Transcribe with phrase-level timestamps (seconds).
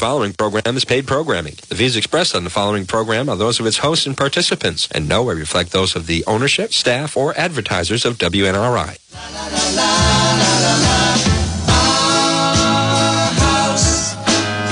[0.00, 1.56] following program is paid programming.
[1.68, 5.06] The views expressed on the following program are those of its hosts and participants, and
[5.06, 8.96] no way reflect those of the ownership, staff, or advertisers of WNRI.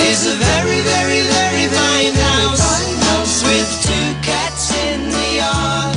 [0.09, 5.97] is a very, very, very fine house with two cats in the yard.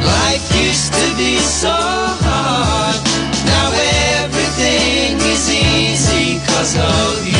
[0.00, 1.76] Life used to be so
[2.24, 2.96] hard.
[3.52, 3.68] Now
[4.24, 7.35] everything is easy cause of you.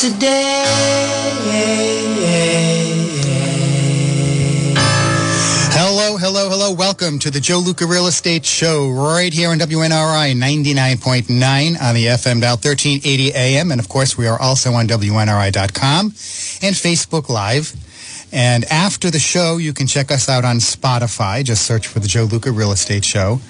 [0.00, 0.64] Today.
[5.72, 6.72] Hello, hello, hello.
[6.72, 12.06] Welcome to the Joe Luca Real Estate Show right here on WNRI 99.9 on the
[12.06, 13.70] FM dial 1380 AM.
[13.70, 17.74] And of course, we are also on WNRI.com and Facebook Live.
[18.32, 21.44] And after the show, you can check us out on Spotify.
[21.44, 23.40] Just search for the Joe Luca Real Estate Show.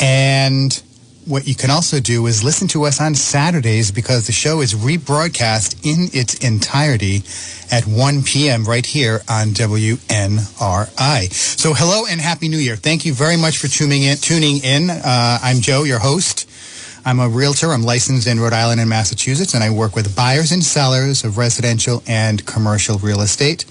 [0.00, 0.82] And
[1.28, 4.74] what you can also do is listen to us on Saturdays because the show is
[4.74, 7.22] rebroadcast in its entirety
[7.70, 8.64] at 1 p.m.
[8.64, 11.32] right here on WNRI.
[11.32, 12.76] So hello and happy new year.
[12.76, 14.16] Thank you very much for tuning in.
[14.16, 14.88] Tuning in.
[14.88, 16.48] Uh, I'm Joe, your host.
[17.04, 17.72] I'm a realtor.
[17.72, 21.38] I'm licensed in Rhode Island and Massachusetts, and I work with buyers and sellers of
[21.38, 23.64] residential and commercial real estate.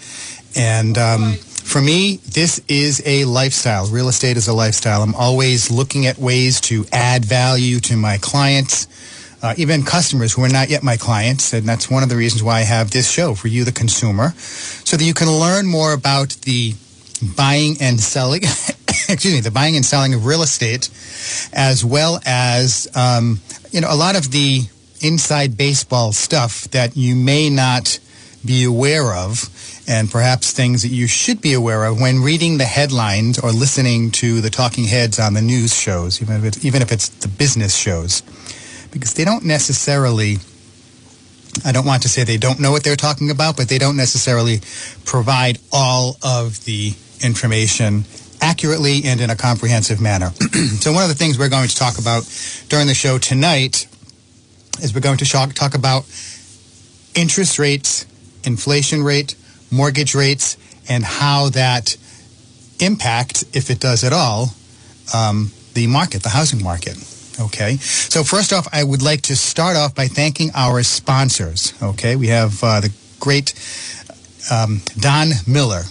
[0.58, 3.86] And um, for me, this is a lifestyle.
[3.88, 5.04] Real estate is a lifestyle.
[5.04, 8.88] I'm always looking at ways to add value to my clients,
[9.44, 11.54] uh, even customers who are not yet my clients.
[11.54, 14.32] And that's one of the reasons why I have this show for you, the consumer,
[14.32, 16.74] so that you can learn more about the
[17.36, 18.44] buying and selling,
[19.10, 20.90] excuse me, the buying and selling of real estate,
[21.54, 24.62] as well as, um, you know, a lot of the
[25.02, 28.00] inside baseball stuff that you may not
[28.46, 29.50] be aware of
[29.88, 34.12] and perhaps things that you should be aware of when reading the headlines or listening
[34.12, 37.28] to the talking heads on the news shows, even if it's, even if it's the
[37.30, 38.22] business shows,
[38.92, 40.38] because they don't necessarily.
[41.66, 43.98] I don't want to say they don't know what they're talking about, but they don't
[43.98, 44.60] necessarily
[45.06, 46.94] provide all of the
[47.24, 48.06] information
[48.42, 50.30] accurately and in a comprehensive manner.
[50.80, 52.30] so one of the things we're going to talk about
[52.70, 53.88] during the show tonight
[54.84, 56.04] is we're going to talk, talk about
[57.16, 58.06] interest rates,
[58.44, 59.36] inflation rate,
[59.72, 60.58] mortgage rates,
[60.90, 61.96] and how that
[62.80, 64.54] impacts, if it does at all,
[65.14, 66.98] um, the market, the housing market.
[67.40, 67.78] Okay.
[67.78, 71.74] So first off, I would like to start off by thanking our sponsors.
[71.82, 72.16] Okay.
[72.16, 73.54] We have uh, the great
[74.52, 75.84] um, Don Miller,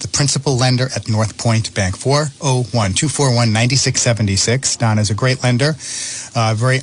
[0.00, 4.78] the principal lender at North Point Bank, 401-241-9676.
[4.78, 5.74] Don is a great lender,
[6.34, 6.80] uh, very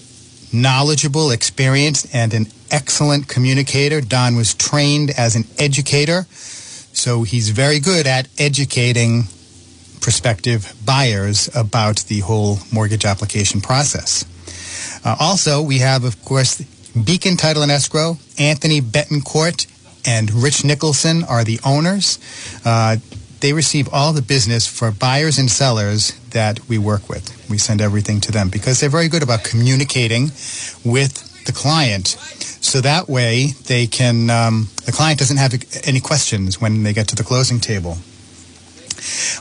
[0.52, 4.02] knowledgeable, experienced, and an excellent communicator.
[4.02, 6.26] Don was trained as an educator,
[6.94, 9.24] so he's very good at educating
[10.02, 14.26] prospective buyers about the whole mortgage application process.
[15.06, 16.62] Uh, also, we have, of course,
[16.94, 19.68] Beacon Title and Escrow, Anthony Betancourt,
[20.06, 22.20] and Rich Nicholson are the owners.
[22.66, 22.98] Uh,
[23.40, 27.50] they receive all the business for buyers and sellers that we work with.
[27.50, 30.32] We send everything to them because they're very good about communicating
[30.86, 32.18] with the client.
[32.72, 37.06] So that way they can, um, the client doesn't have any questions when they get
[37.10, 37.98] to the closing table.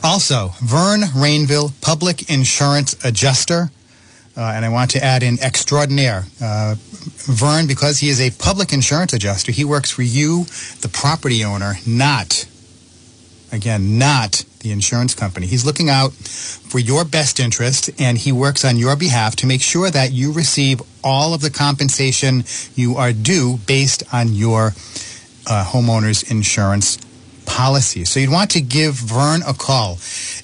[0.03, 3.71] Also, Vern Rainville, Public Insurance Adjuster.
[4.35, 6.25] Uh, and I want to add in extraordinaire.
[6.41, 10.43] Uh, Vern, because he is a public insurance adjuster, he works for you,
[10.81, 12.45] the property owner, not,
[13.49, 15.47] again, not the insurance company.
[15.47, 19.61] He's looking out for your best interest and he works on your behalf to make
[19.61, 22.43] sure that you receive all of the compensation
[22.75, 24.73] you are due based on your
[25.47, 26.97] uh, homeowner's insurance
[27.45, 28.05] policy.
[28.05, 29.93] So you'd want to give Vern a call.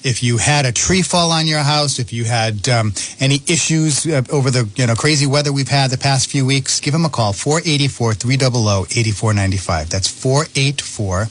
[0.04, 4.06] If you had a tree fall on your house, if you had um, any issues
[4.06, 7.04] uh, over the you know crazy weather we've had the past few weeks, give him
[7.04, 8.46] a call 484 300
[8.90, 9.90] 8495.
[9.90, 11.28] That's 484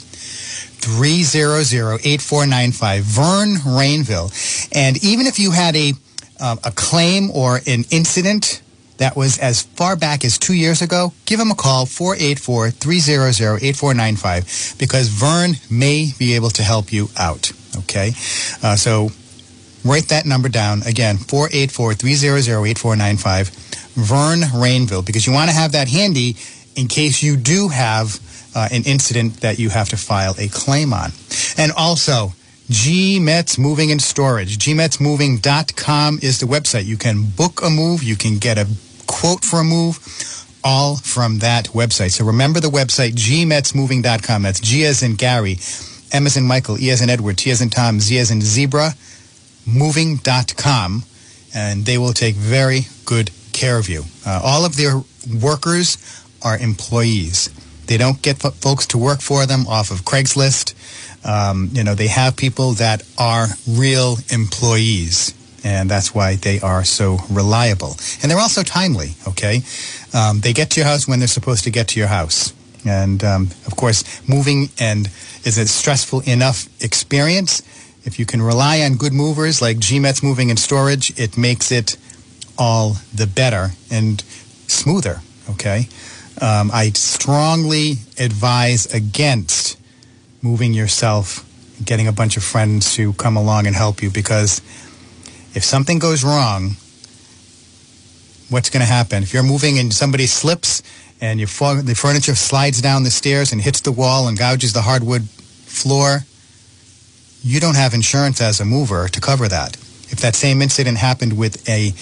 [0.88, 4.32] 300-8495 Vern Rainville
[4.74, 5.92] and even if you had a
[6.40, 8.62] uh, a claim or an incident
[8.98, 15.08] that was as far back as two years ago, give him a call, 484-300-8495, because
[15.10, 18.14] Vern may be able to help you out, okay?
[18.64, 19.12] Uh, so
[19.86, 20.82] write that number down.
[20.84, 23.50] Again, 484-300-8495,
[23.94, 26.36] Vern Rainville, because you want to have that handy
[26.76, 28.20] in case you do have
[28.58, 31.12] uh, an incident that you have to file a claim on.
[31.58, 32.34] And also,
[32.72, 34.58] GMETZ Moving and Storage.
[34.58, 36.86] GMETZmoving.com is the website.
[36.86, 38.02] You can book a move.
[38.02, 38.68] You can get a
[39.06, 40.00] quote for a move
[40.64, 42.12] all from that website.
[42.12, 44.42] So remember the website, gmetzmoving.com.
[44.42, 45.58] That's G as in Gary,
[46.12, 48.42] M as in Michael, E as in Edward, T as in Tom, Z as in
[48.42, 48.96] Zebra,
[49.68, 51.04] moving.com.
[51.54, 54.04] And they will take very good care of you.
[54.26, 55.04] Uh, all of their
[55.42, 55.98] workers
[56.44, 57.50] are employees.
[57.88, 60.74] They don't get fo- folks to work for them off of Craigslist.
[61.26, 65.34] Um, you know, they have people that are real employees.
[65.64, 67.98] And that's why they are so reliable.
[68.22, 69.64] And they're also timely, okay?
[70.14, 72.54] Um, they get to your house when they're supposed to get to your house.
[72.86, 75.08] And um, of course, moving and
[75.44, 77.62] is a stressful enough experience.
[78.06, 81.98] If you can rely on good movers like GMETZ Moving and Storage, it makes it
[82.58, 84.22] all the better and
[84.68, 85.22] smoother.
[85.50, 85.90] Okay,
[86.42, 89.80] um, I strongly advise against
[90.42, 91.46] moving yourself,
[91.84, 94.62] getting a bunch of friends to come along and help you because
[95.54, 96.76] if something goes wrong,
[98.50, 99.24] what's going to happen?
[99.24, 100.84] If you're moving and somebody slips
[101.20, 105.28] and the furniture slides down the stairs and hits the wall and gouges the hardwood
[105.28, 106.20] floor,
[107.44, 109.76] you don't have insurance as a mover to cover that.
[110.10, 111.94] If that same incident happened with a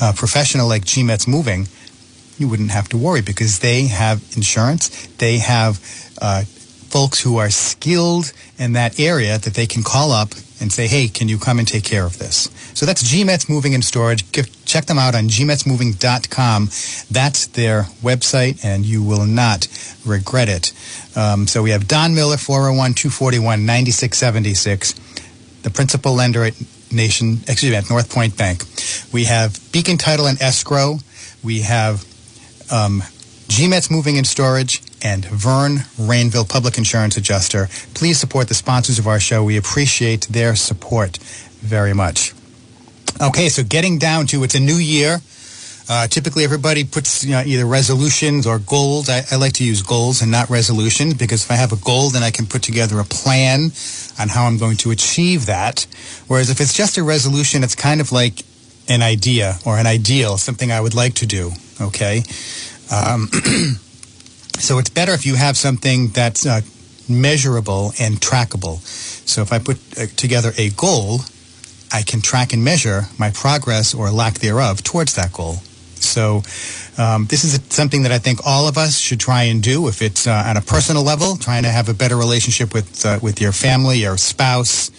[0.00, 1.68] uh, professional like GMETZ Moving,
[2.38, 5.06] you wouldn't have to worry because they have insurance.
[5.18, 5.80] They have
[6.20, 10.86] uh, folks who are skilled in that area that they can call up and say,
[10.86, 12.48] hey, can you come and take care of this?
[12.74, 14.32] So that's GMETZ Moving and Storage.
[14.32, 16.70] Give, check them out on gmetzmoving.com.
[17.10, 19.68] That's their website, and you will not
[20.06, 20.72] regret it.
[21.14, 24.94] Um, so we have Don Miller, 401-241-9676,
[25.62, 26.54] the principal lender at
[26.90, 28.62] Nation, excuse me, at North Point Bank.
[29.12, 31.00] We have Beacon Title and Escrow.
[31.42, 32.06] We have
[32.70, 33.02] um,
[33.48, 37.68] GMETZ Moving and Storage and Vern Rainville Public Insurance Adjuster.
[37.94, 39.44] Please support the sponsors of our show.
[39.44, 41.18] We appreciate their support
[41.62, 42.34] very much.
[43.20, 45.20] Okay, so getting down to it's a new year.
[45.88, 49.08] Uh, typically, everybody puts you know, either resolutions or goals.
[49.08, 52.10] I, I like to use goals and not resolutions because if I have a goal,
[52.10, 53.70] then I can put together a plan
[54.18, 55.86] on how I'm going to achieve that.
[56.26, 58.42] Whereas if it's just a resolution, it's kind of like
[58.88, 61.52] an idea or an ideal, something I would like to do.
[61.80, 62.22] Okay.
[62.90, 63.28] Um,
[64.58, 66.60] so it's better if you have something that's uh,
[67.08, 68.80] measurable and trackable.
[69.26, 71.20] So if I put uh, together a goal,
[71.92, 75.56] I can track and measure my progress or lack thereof towards that goal.
[75.94, 76.42] So
[76.98, 79.88] um, this is something that I think all of us should try and do.
[79.88, 83.18] If it's uh, on a personal level, trying to have a better relationship with uh,
[83.22, 84.90] with your family, your spouse,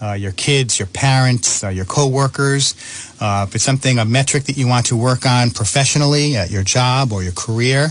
[0.00, 2.74] uh, your kids, your parents, uh, your coworkers.
[3.20, 6.62] Uh, if it's something, a metric that you want to work on professionally at your
[6.62, 7.90] job or your career,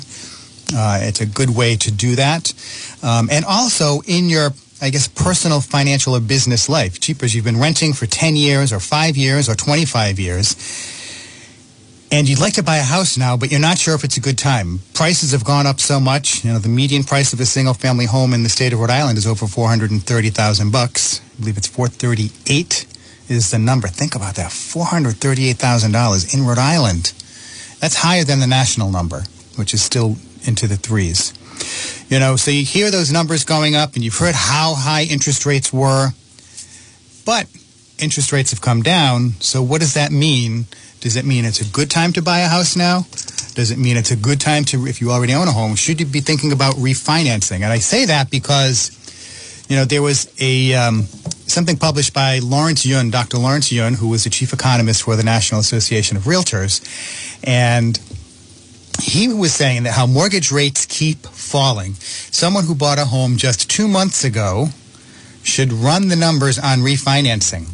[0.76, 2.54] uh, it's a good way to do that.
[3.04, 7.00] Um, and also in your I guess, personal, financial, or business life.
[7.00, 10.56] Cheapers, you've been renting for 10 years or 5 years or 25 years,
[12.12, 14.22] and you'd like to buy a house now, but you're not sure if it's a
[14.22, 14.80] good time.
[14.94, 16.46] Prices have gone up so much.
[16.46, 19.18] You know, the median price of a single-family home in the state of Rhode Island
[19.18, 21.22] is over 430,000 bucks.
[21.22, 22.86] I believe it's 438
[23.30, 23.88] is the number.
[23.88, 24.52] Think about that.
[24.52, 27.14] $438,000 in Rhode Island.
[27.80, 29.24] That's higher than the national number,
[29.56, 31.34] which is still into the threes.
[32.10, 35.46] You know, so you hear those numbers going up and you've heard how high interest
[35.46, 36.10] rates were,
[37.26, 37.48] but
[38.00, 39.34] interest rates have come down.
[39.40, 40.66] So what does that mean?
[41.02, 43.06] Does it mean it's a good time to buy a house now?
[43.54, 46.00] Does it mean it's a good time to, if you already own a home, should
[46.00, 47.58] you be thinking about refinancing?
[47.58, 48.92] And I say that because,
[49.68, 51.08] you know, there was a, um,
[51.48, 53.38] something published by Lawrence Yun, Dr.
[53.38, 56.82] Lawrence Yun, who was the chief economist for the National Association of Realtors.
[57.44, 58.00] And
[59.02, 61.94] he was saying that how mortgage rates keep falling.
[61.96, 64.68] Someone who bought a home just two months ago
[65.44, 67.70] should run the numbers on refinancing.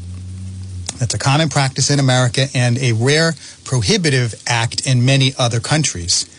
[1.00, 6.30] That's a common practice in America and a rare prohibitive act in many other countries.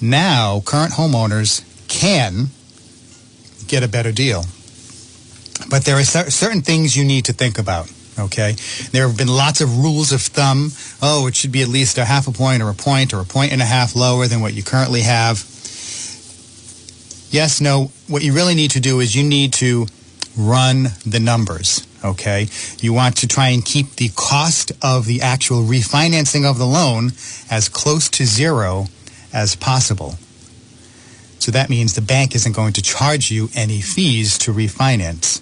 [0.00, 2.48] Now, current homeowners can
[3.66, 4.44] get a better deal.
[5.70, 7.90] But there are cer- certain things you need to think about.
[8.16, 8.54] Okay,
[8.92, 10.70] there have been lots of rules of thumb.
[11.02, 13.24] Oh, it should be at least a half a point or a point or a
[13.24, 15.38] point and a half lower than what you currently have.
[17.30, 17.90] Yes, no.
[18.06, 19.88] What you really need to do is you need to
[20.36, 21.84] run the numbers.
[22.04, 22.48] Okay,
[22.80, 27.12] you want to try and keep the cost of the actual refinancing of the loan
[27.50, 28.86] as close to zero
[29.32, 30.16] as possible.
[31.40, 35.40] So that means the bank isn't going to charge you any fees to refinance.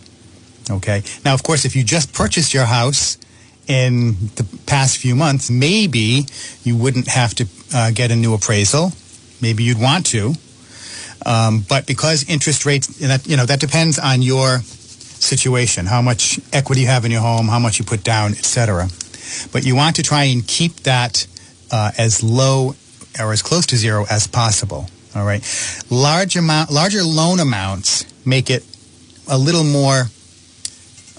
[0.70, 1.02] Okay.
[1.24, 3.18] Now, of course, if you just purchased your house
[3.66, 6.26] in the past few months, maybe
[6.62, 8.92] you wouldn't have to uh, get a new appraisal.
[9.40, 10.34] Maybe you'd want to.
[11.24, 16.02] Um, but because interest rates, and that, you know, that depends on your situation, how
[16.02, 18.88] much equity you have in your home, how much you put down, etc.
[19.52, 21.26] But you want to try and keep that
[21.70, 22.74] uh, as low
[23.20, 24.86] or as close to zero as possible.
[25.14, 25.42] All right.
[25.90, 28.64] Large amount, larger loan amounts make it
[29.28, 30.06] a little more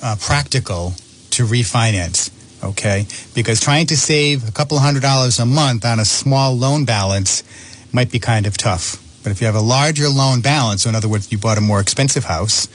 [0.03, 0.93] uh, practical
[1.31, 2.29] to refinance.
[2.63, 6.86] Okay, because trying to save a couple hundred dollars a month on a small loan
[6.86, 7.43] balance
[7.91, 9.00] might be kind of tough.
[9.24, 11.62] But if you have a larger loan balance, so in other words, you bought a
[11.62, 12.67] more expensive house,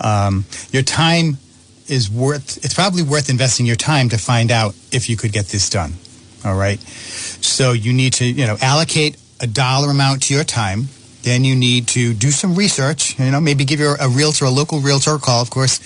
[0.00, 1.38] um, your time
[1.88, 2.64] is worth.
[2.64, 5.94] It's probably worth investing your time to find out if you could get this done.
[6.44, 6.80] All right.
[6.80, 10.88] So you need to, you know, allocate a dollar amount to your time.
[11.22, 13.18] Then you need to do some research.
[13.18, 15.42] You know, maybe give your a realtor, a local realtor, a call.
[15.42, 15.80] Of course,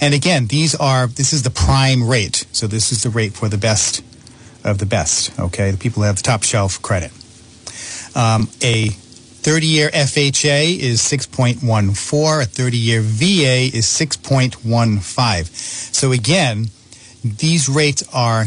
[0.00, 2.46] And again, these are, this is the prime rate.
[2.52, 4.02] So this is the rate for the best
[4.64, 5.70] of the best, okay?
[5.70, 7.10] The people who have the top shelf credit.
[8.14, 11.62] Um, a 30-year FHA is 6.14.
[11.62, 15.46] A 30-year VA is 6.15.
[15.94, 16.68] So again,
[17.24, 18.46] these rates are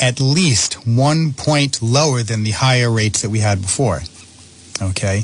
[0.00, 4.02] at least one point lower than the higher rates that we had before.
[4.82, 5.22] Okay.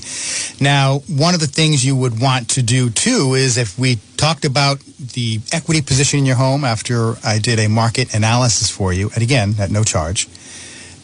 [0.61, 4.45] Now, one of the things you would want to do too is if we talked
[4.45, 9.11] about the equity position in your home after I did a market analysis for you,
[9.15, 10.29] and again, at no charge,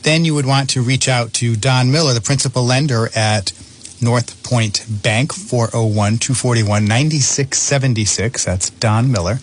[0.03, 3.53] then you would want to reach out to Don Miller, the principal lender at
[4.01, 8.45] North Point Bank, 401 241 9676.
[8.45, 9.39] That's Don Miller.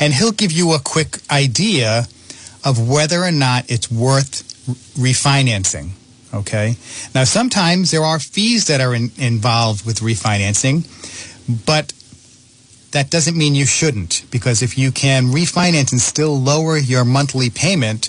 [0.00, 2.06] And he'll give you a quick idea
[2.64, 4.44] of whether or not it's worth
[4.96, 5.90] refinancing.
[6.34, 6.76] Okay.
[7.14, 10.84] Now, sometimes there are fees that are in, involved with refinancing,
[11.64, 11.92] but
[12.90, 17.50] that doesn't mean you shouldn't, because if you can refinance and still lower your monthly
[17.50, 18.08] payment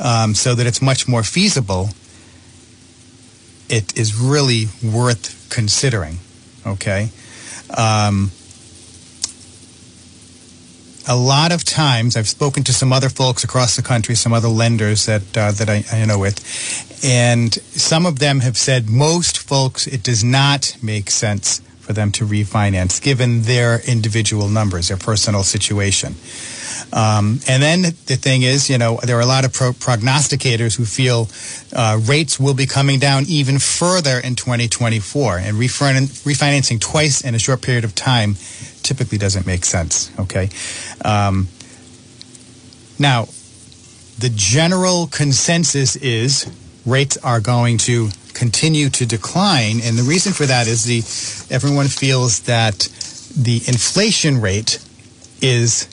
[0.00, 1.90] um, so that it's much more feasible,
[3.68, 6.18] it is really worth considering.
[6.66, 7.10] Okay.
[7.76, 8.30] Um,
[11.08, 14.48] a lot of times, I've spoken to some other folks across the country, some other
[14.48, 16.38] lenders that uh, that I, I know with,
[17.02, 22.12] and some of them have said most folks it does not make sense for them
[22.12, 26.14] to refinance given their individual numbers, their personal situation.
[26.92, 30.76] Um, and then the thing is, you know, there are a lot of pro- prognosticators
[30.76, 31.28] who feel
[31.74, 37.34] uh, rates will be coming down even further in 2024, and refin- refinancing twice in
[37.34, 38.36] a short period of time
[38.82, 40.10] typically doesn't make sense.
[40.18, 40.50] Okay.
[41.04, 41.48] Um,
[42.98, 43.26] now,
[44.18, 46.46] the general consensus is
[46.84, 51.88] rates are going to continue to decline, and the reason for that is the everyone
[51.88, 52.88] feels that
[53.36, 54.78] the inflation rate
[55.40, 55.88] is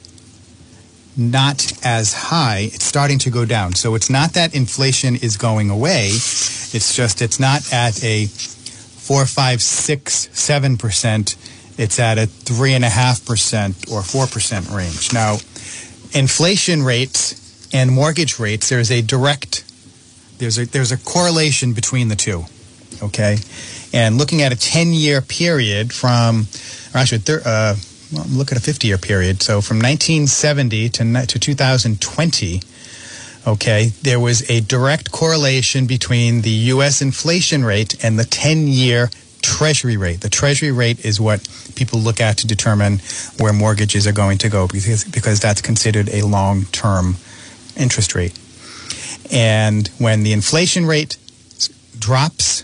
[1.18, 2.70] not as high.
[2.72, 3.74] It's starting to go down.
[3.76, 6.08] So it's not that inflation is going away.
[6.08, 11.36] It's just it's not at a four, five, six, seven percent.
[11.78, 15.14] It's at a three and a half percent or four percent range.
[15.14, 15.38] Now,
[16.14, 19.64] inflation rates and mortgage rates, there's a direct
[20.40, 22.46] there's a there's a correlation between the two.
[23.04, 23.38] Okay,
[23.94, 26.48] and looking at a 10 year period from,
[26.94, 27.76] or actually, uh,
[28.12, 29.42] well, look at a 50 year period.
[29.42, 32.62] So from 1970 to, to 2020,
[33.48, 37.02] okay, there was a direct correlation between the U.S.
[37.02, 39.10] inflation rate and the 10 year
[39.42, 40.22] treasury rate.
[40.22, 43.00] The treasury rate is what people look at to determine
[43.38, 47.16] where mortgages are going to go because, because that's considered a long term
[47.78, 48.38] interest rate.
[49.32, 51.18] And when the inflation rate
[51.98, 52.64] drops,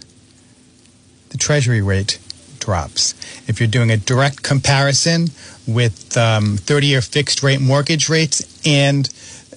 [1.29, 2.19] the treasury rate
[2.59, 3.13] drops.
[3.47, 5.27] If you're doing a direct comparison
[5.67, 9.07] with um, 30 year fixed rate mortgage rates and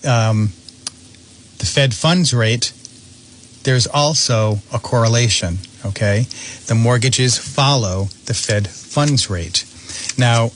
[0.04, 0.52] um,
[1.58, 2.72] the Fed funds rate,
[3.64, 6.26] there's also a correlation, okay?
[6.66, 9.64] The mortgages follow the Fed funds rate.
[10.16, 10.50] Now,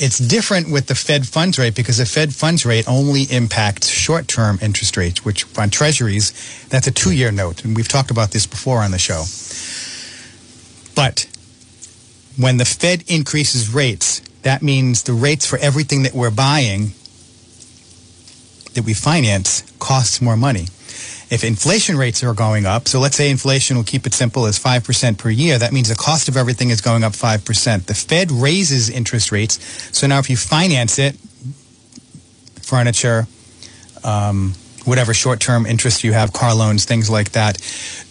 [0.00, 4.26] it's different with the Fed funds rate because the Fed funds rate only impacts short
[4.26, 6.32] term interest rates, which on treasuries,
[6.70, 7.64] that's a two year note.
[7.64, 9.24] And we've talked about this before on the show.
[10.94, 11.28] But
[12.42, 16.92] when the Fed increases rates, that means the rates for everything that we're buying
[18.72, 20.68] that we finance costs more money.
[21.30, 24.58] If inflation rates are going up, so let's say inflation will keep it simple as
[24.58, 27.86] 5% per year, that means the cost of everything is going up 5%.
[27.86, 29.60] The Fed raises interest rates,
[29.96, 31.14] so now if you finance it,
[32.60, 33.28] furniture,
[34.02, 37.58] um, whatever short-term interest you have, car loans, things like that,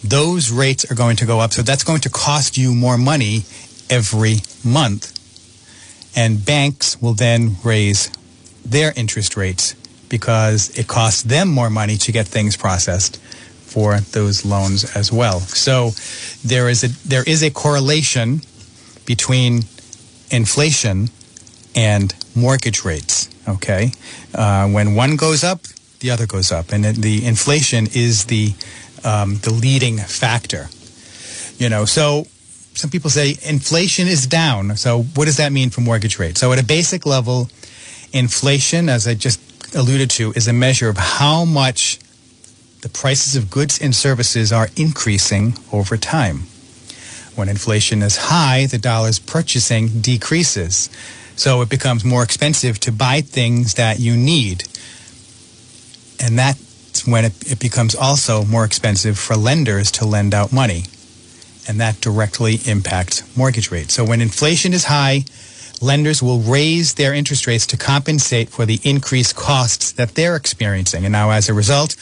[0.02, 1.52] those rates are going to go up.
[1.52, 3.44] So that's going to cost you more money
[3.90, 5.16] every month.
[6.16, 8.10] And banks will then raise
[8.64, 9.74] their interest rates
[10.10, 15.40] because it costs them more money to get things processed for those loans as well.
[15.40, 15.92] So
[16.44, 18.42] there is a there is a correlation
[19.06, 19.62] between
[20.30, 21.08] inflation
[21.74, 23.30] and mortgage rates.
[23.48, 23.92] Okay,
[24.34, 25.60] uh, when one goes up,
[26.00, 28.52] the other goes up, and the inflation is the
[29.04, 30.68] um, the leading factor.
[31.58, 32.26] You know, so
[32.74, 34.76] some people say inflation is down.
[34.76, 36.40] So what does that mean for mortgage rates?
[36.40, 37.48] So at a basic level,
[38.12, 39.40] inflation, as I just
[39.74, 41.98] alluded to, is a measure of how much
[42.82, 46.44] the prices of goods and services are increasing over time.
[47.34, 50.90] When inflation is high, the dollar's purchasing decreases.
[51.36, 54.64] So it becomes more expensive to buy things that you need.
[56.22, 60.84] And that's when it, it becomes also more expensive for lenders to lend out money.
[61.68, 63.94] And that directly impacts mortgage rates.
[63.94, 65.24] So when inflation is high,
[65.80, 71.04] lenders will raise their interest rates to compensate for the increased costs that they're experiencing.
[71.04, 71.96] And now, as a result,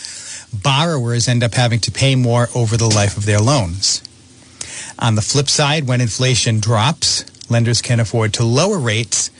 [0.53, 4.03] borrowers end up having to pay more over the life of their loans.
[4.99, 9.31] On the flip side, when inflation drops, lenders can afford to lower rates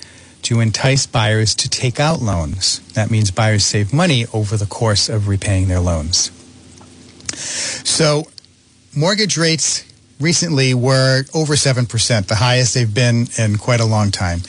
[0.43, 2.79] to entice buyers to take out loans.
[2.93, 6.31] That means buyers save money over the course of repaying their loans.
[7.35, 8.29] So,
[8.95, 9.85] mortgage rates
[10.21, 14.41] recently were over 7%, the highest they've been in quite a long time.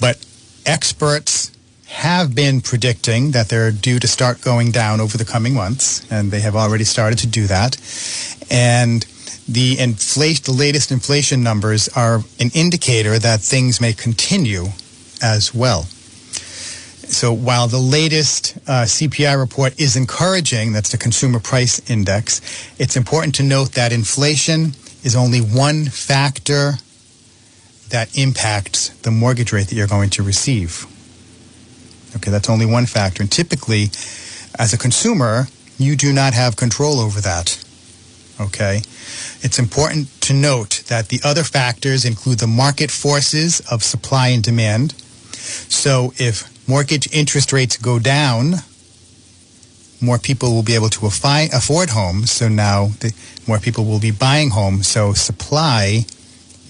[0.00, 0.24] But
[0.66, 1.50] experts
[1.86, 6.30] have been predicting that they're due to start going down over the coming months, and
[6.30, 7.76] they have already started to do that.
[8.50, 9.04] And
[9.48, 14.66] the inflation, the latest inflation numbers are an indicator that things may continue
[15.20, 15.86] as well.
[17.10, 22.40] So while the latest uh, CPI report is encouraging, that's the Consumer Price Index,
[22.78, 26.74] it's important to note that inflation is only one factor
[27.88, 30.86] that impacts the mortgage rate that you're going to receive.
[32.16, 33.22] Okay, that's only one factor.
[33.22, 33.84] And typically,
[34.58, 35.46] as a consumer,
[35.78, 37.62] you do not have control over that.
[38.40, 38.82] Okay?
[39.42, 44.42] It's important to note that the other factors include the market forces of supply and
[44.42, 44.92] demand.
[45.32, 48.56] So if mortgage interest rates go down,
[50.00, 52.30] more people will be able to affi- afford homes.
[52.30, 53.12] So now the,
[53.46, 54.88] more people will be buying homes.
[54.88, 56.04] So supply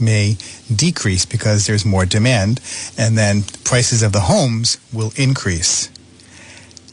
[0.01, 0.37] may
[0.75, 2.61] decrease because there's more demand,
[2.97, 5.91] and then prices of the homes will increase.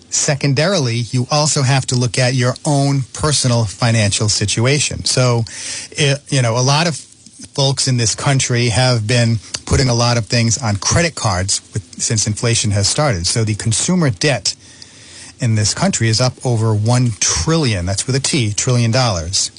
[0.09, 5.05] Secondarily, you also have to look at your own personal financial situation.
[5.05, 5.43] So,
[5.91, 10.17] it, you know, a lot of folks in this country have been putting a lot
[10.17, 13.27] of things on credit cards with, since inflation has started.
[13.27, 14.55] So the consumer debt
[15.39, 19.51] in this country is up over 1 trillion, that's with a T, trillion dollars.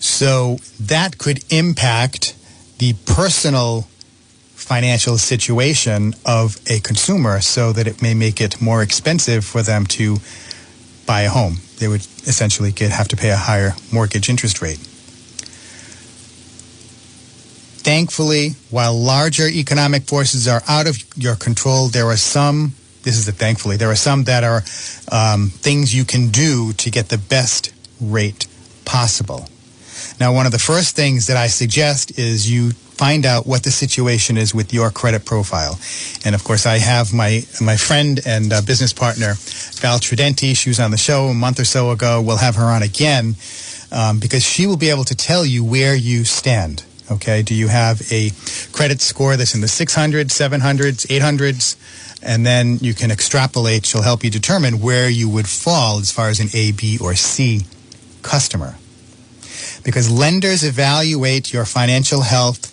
[0.00, 2.34] So that could impact
[2.78, 3.86] the personal
[4.54, 9.86] financial situation of a consumer so that it may make it more expensive for them
[9.86, 10.16] to
[11.06, 11.58] buy a home.
[11.78, 14.78] They would essentially get, have to pay a higher mortgage interest rate.
[17.82, 23.26] Thankfully, while larger economic forces are out of your control, there are some this is
[23.26, 23.76] the thankfully.
[23.76, 24.62] There are some that are
[25.10, 28.46] um, things you can do to get the best rate
[28.84, 29.48] possible.
[30.18, 33.70] Now, one of the first things that I suggest is you find out what the
[33.70, 35.78] situation is with your credit profile.
[36.24, 39.34] And of course, I have my my friend and uh, business partner
[39.80, 40.56] Val Tridenti.
[40.56, 42.22] She was on the show a month or so ago.
[42.22, 43.34] We'll have her on again
[43.90, 46.84] um, because she will be able to tell you where you stand.
[47.10, 48.30] Okay, do you have a
[48.72, 51.76] credit score that's in the 600s, 700s, 800s?
[52.22, 53.84] And then you can extrapolate.
[53.84, 57.14] She'll help you determine where you would fall as far as an A, B, or
[57.14, 57.62] C
[58.22, 58.76] customer.
[59.84, 62.68] Because lenders evaluate your financial health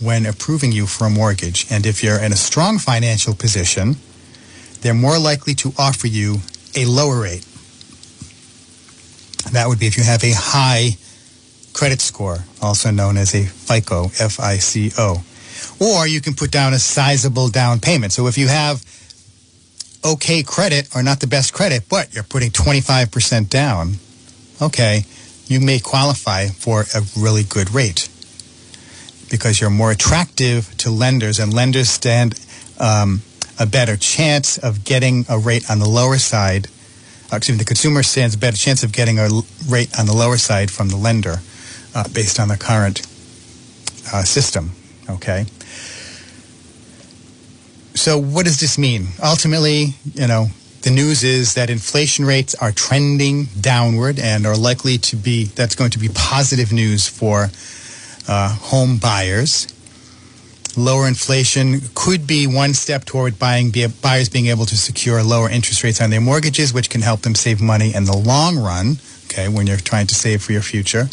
[0.00, 1.66] when approving you for a mortgage.
[1.70, 3.96] And if you're in a strong financial position,
[4.80, 6.38] they're more likely to offer you
[6.74, 7.46] a lower rate.
[9.52, 10.96] That would be if you have a high
[11.72, 15.22] credit score, also known as a FICO, F-I-C-O
[15.80, 18.12] or you can put down a sizable down payment.
[18.12, 18.84] So if you have
[20.04, 23.94] okay credit or not the best credit, but you're putting 25% down,
[24.60, 25.04] okay,
[25.46, 28.08] you may qualify for a really good rate
[29.30, 32.40] because you're more attractive to lenders and lenders stand
[32.78, 33.22] um,
[33.58, 36.68] a better chance of getting a rate on the lower side
[37.32, 39.28] uh, excuse me, the consumer stands a better chance of getting a
[39.68, 41.36] rate on the lower side from the lender
[41.94, 43.00] uh, based on the current
[44.12, 44.70] uh, system.
[45.10, 45.46] Okay.
[47.96, 49.08] So what does this mean?
[49.22, 50.48] Ultimately, you know,
[50.82, 55.74] the news is that inflation rates are trending downward and are likely to be, that's
[55.74, 57.48] going to be positive news for
[58.28, 59.66] uh, home buyers.
[60.76, 65.48] Lower inflation could be one step toward buying, be, buyers being able to secure lower
[65.48, 68.98] interest rates on their mortgages, which can help them save money in the long run,
[69.24, 71.08] okay, when you're trying to save for your future.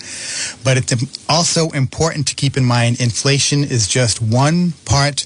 [0.66, 5.26] But it's also important to keep in mind inflation is just one part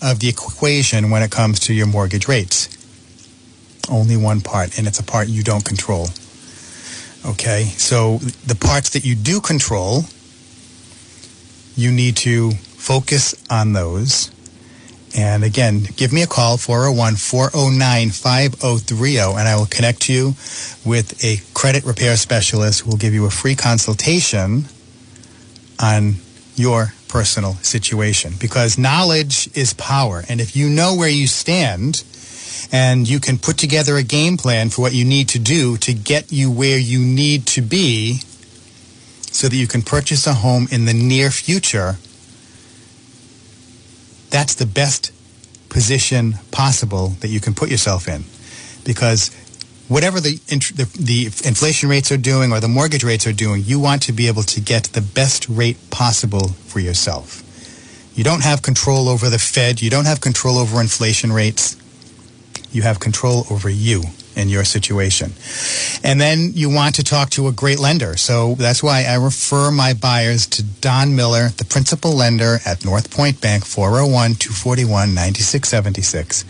[0.00, 2.68] of the equation when it comes to your mortgage rates.
[3.90, 6.08] Only one part, and it's a part you don't control.
[7.26, 10.02] Okay, so the parts that you do control,
[11.74, 14.30] you need to focus on those.
[15.16, 20.34] And again, give me a call, 401 409 5030, and I will connect you
[20.84, 24.66] with a credit repair specialist who will give you a free consultation
[25.80, 26.16] on
[26.56, 30.24] your personal situation because knowledge is power.
[30.28, 32.04] And if you know where you stand
[32.70, 35.94] and you can put together a game plan for what you need to do to
[35.94, 38.20] get you where you need to be
[39.30, 41.96] so that you can purchase a home in the near future,
[44.30, 45.12] that's the best
[45.68, 48.24] position possible that you can put yourself in.
[48.84, 49.30] Because
[49.88, 53.80] whatever the, the, the inflation rates are doing or the mortgage rates are doing, you
[53.80, 57.42] want to be able to get the best rate possible for yourself.
[58.14, 59.80] You don't have control over the Fed.
[59.80, 61.76] You don't have control over inflation rates.
[62.72, 64.02] You have control over you
[64.36, 65.32] and your situation.
[66.02, 68.16] And then you want to talk to a great lender.
[68.16, 73.10] So that's why I refer my buyers to Don Miller, the principal lender at North
[73.10, 76.44] Point Bank, 401 241 9676,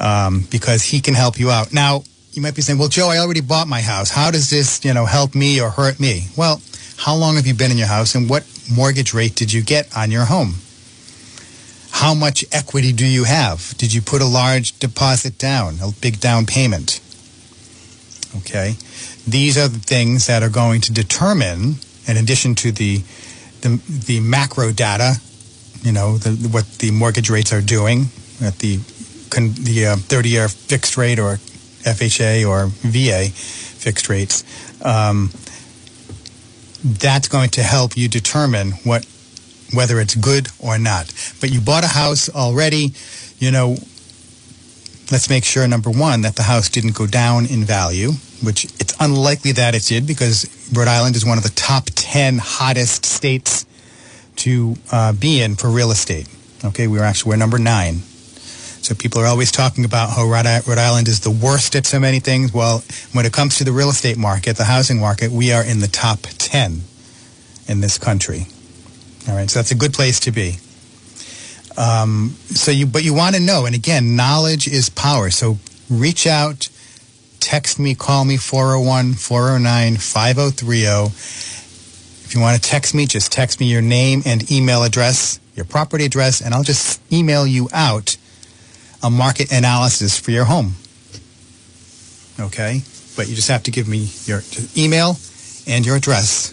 [0.00, 1.72] um, because he can help you out.
[1.72, 2.02] Now,
[2.36, 4.10] you might be saying, well, Joe, I already bought my house.
[4.10, 6.28] How does this, you know, help me or hurt me?
[6.36, 6.60] Well,
[6.96, 9.96] how long have you been in your house and what mortgage rate did you get
[9.96, 10.54] on your home?
[11.90, 13.74] How much equity do you have?
[13.78, 17.00] Did you put a large deposit down, a big down payment?
[18.38, 18.74] Okay.
[19.28, 23.02] These are the things that are going to determine, in addition to the
[23.60, 25.14] the, the macro data,
[25.82, 28.08] you know, the, what the mortgage rates are doing
[28.42, 28.78] at the
[29.30, 31.38] the uh, 30-year fixed rate or
[31.84, 34.44] FHA or VA fixed rates.
[34.82, 35.30] Um,
[36.84, 39.06] that's going to help you determine what
[39.72, 41.12] whether it's good or not.
[41.40, 42.92] But you bought a house already,
[43.38, 43.76] you know,
[45.10, 48.94] let's make sure number one that the house didn't go down in value, which it's
[49.00, 53.66] unlikely that it did because Rhode Island is one of the top 10 hottest states
[54.36, 56.28] to uh, be in for real estate.
[56.64, 58.02] Okay, we are actually we're number nine.
[58.84, 62.20] So people are always talking about how Rhode Island is the worst at so many
[62.20, 62.52] things.
[62.52, 65.80] Well, when it comes to the real estate market, the housing market, we are in
[65.80, 66.82] the top 10
[67.66, 68.46] in this country.
[69.26, 70.58] All right, so that's a good place to be.
[71.78, 75.30] Um, so you, but you want to know, and again, knowledge is power.
[75.30, 75.56] So
[75.88, 76.68] reach out,
[77.40, 80.82] text me, call me 401 409 5030.
[82.26, 85.64] If you want to text me, just text me your name and email address, your
[85.64, 88.18] property address, and I'll just email you out
[89.04, 90.74] a market analysis for your home.
[92.40, 92.80] Okay?
[93.16, 94.40] But you just have to give me your
[94.76, 95.18] email
[95.66, 96.52] and your address,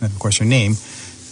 [0.00, 0.74] and of course your name,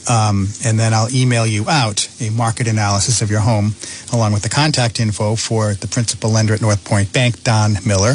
[0.09, 3.75] um, and then I'll email you out a market analysis of your home
[4.13, 8.15] along with the contact info for the principal lender at North Point Bank, Don Miller,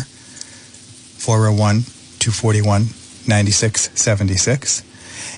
[1.20, 1.82] 401
[2.20, 2.84] 241
[3.28, 4.84] 9676.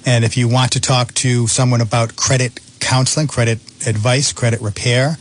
[0.05, 5.17] And if you want to talk to someone about credit counseling, credit advice, credit repair,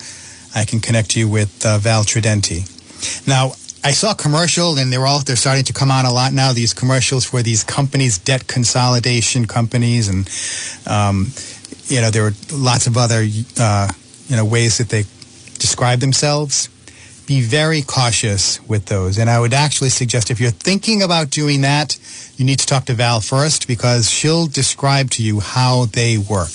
[0.54, 2.70] I can connect you with uh, Val Tridenti.
[3.26, 3.52] Now,
[3.86, 6.54] I saw a commercial, and they're all they're starting to come on a lot now.
[6.54, 10.26] These commercials for these companies, debt consolidation companies, and
[10.86, 11.30] um,
[11.88, 13.26] you know there are lots of other
[13.58, 13.88] uh,
[14.28, 15.04] you know ways that they
[15.58, 16.70] describe themselves.
[17.26, 21.60] Be very cautious with those, and I would actually suggest if you're thinking about doing
[21.60, 21.98] that,
[22.36, 26.52] you need to talk to Val first because she'll describe to you how they work.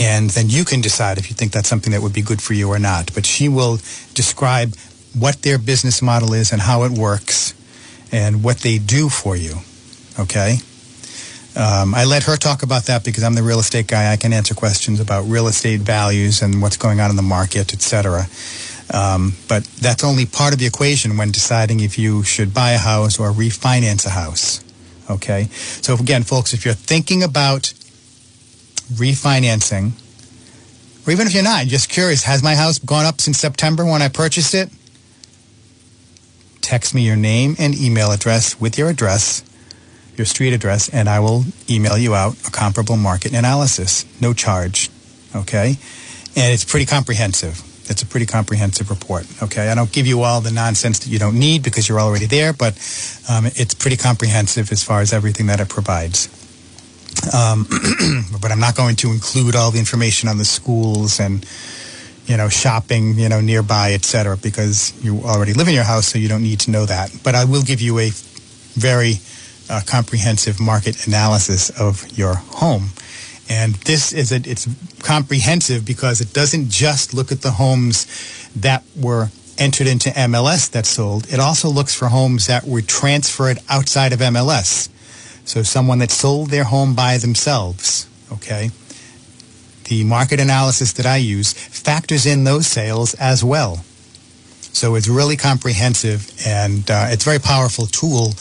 [0.00, 2.54] And then you can decide if you think that's something that would be good for
[2.54, 3.12] you or not.
[3.14, 3.76] But she will
[4.14, 4.74] describe
[5.14, 7.54] what their business model is and how it works
[8.10, 9.56] and what they do for you.
[10.18, 10.56] Okay?
[11.54, 14.10] Um, I let her talk about that because I'm the real estate guy.
[14.10, 17.74] I can answer questions about real estate values and what's going on in the market,
[17.74, 18.26] etc.
[18.92, 22.78] Um, but that's only part of the equation when deciding if you should buy a
[22.78, 24.64] house or refinance a house.
[25.10, 25.48] Okay?
[25.52, 27.74] So again, folks, if you're thinking about
[28.92, 29.92] refinancing,
[31.06, 34.02] or even if you're not, just curious, has my house gone up since September when
[34.02, 34.70] I purchased it?
[36.70, 39.42] text me your name and email address with your address,
[40.16, 44.04] your street address, and I will email you out a comparable market analysis.
[44.20, 44.88] No charge.
[45.34, 45.76] Okay?
[46.36, 47.60] And it's pretty comprehensive.
[47.90, 49.26] It's a pretty comprehensive report.
[49.42, 49.68] Okay?
[49.68, 52.52] I don't give you all the nonsense that you don't need because you're already there,
[52.52, 52.74] but
[53.28, 56.28] um, it's pretty comprehensive as far as everything that it provides.
[57.34, 57.66] Um,
[58.40, 61.44] but I'm not going to include all the information on the schools and
[62.26, 64.36] you know shopping you know nearby, etc.
[64.36, 67.10] because you already live in your house, so you don't need to know that.
[67.22, 68.10] But I will give you a
[68.74, 69.14] very
[69.68, 72.90] uh, comprehensive market analysis of your home.
[73.48, 74.68] And this is a, it's
[75.02, 78.06] comprehensive because it doesn't just look at the homes
[78.54, 81.32] that were entered into MLS that sold.
[81.32, 84.88] It also looks for homes that were transferred outside of MLS.
[85.50, 88.70] So someone that sold their home by themselves, okay?
[89.88, 93.84] The market analysis that I use factors in those sales as well.
[94.72, 98.34] So it's really comprehensive and uh, it's a very powerful tool.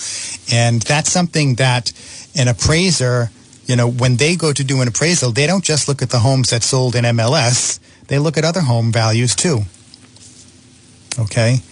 [0.52, 1.92] And that's something that
[2.36, 3.32] an appraiser,
[3.66, 6.20] you know, when they go to do an appraisal, they don't just look at the
[6.20, 9.62] homes that sold in MLS, they look at other home values too.
[11.18, 11.64] Okay?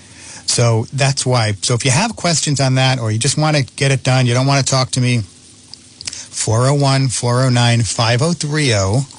[0.47, 1.53] So that's why.
[1.61, 4.25] So if you have questions on that or you just want to get it done,
[4.25, 9.13] you don't want to talk to me, 401 409 5030.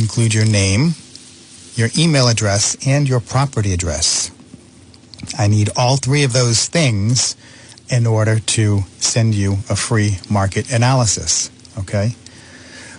[0.00, 0.94] Include your name,
[1.74, 4.30] your email address, and your property address.
[5.38, 7.36] I need all three of those things
[7.88, 11.50] in order to send you a free market analysis.
[11.78, 12.14] Okay?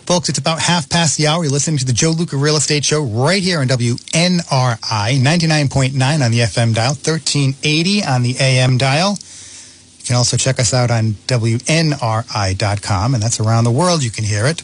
[0.06, 1.44] Folks, it's about half past the hour.
[1.44, 6.32] You're listening to the Joe Luca Real Estate Show right here on WNRI 99.9 on
[6.32, 9.18] the FM dial, 1380 on the AM dial.
[9.98, 14.04] You can also check us out on WNRI.com, and that's around the world.
[14.04, 14.62] You can hear it.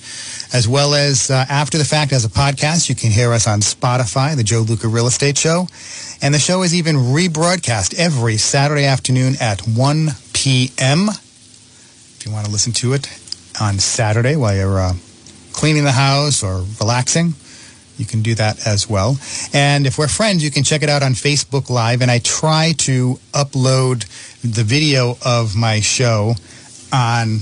[0.54, 3.62] As well as uh, after the fact as a podcast, you can hear us on
[3.62, 5.66] Spotify, the Joe Luca Real Estate Show.
[6.22, 11.10] And the show is even rebroadcast every Saturday afternoon at 1 p.m.
[11.10, 13.08] If you want to listen to it
[13.60, 14.94] on Saturday while you're uh,
[15.54, 17.34] cleaning the house or relaxing,
[17.98, 19.18] you can do that as well.
[19.54, 22.02] And if we're friends, you can check it out on Facebook Live.
[22.02, 24.06] And I try to upload
[24.42, 26.34] the video of my show
[26.92, 27.42] on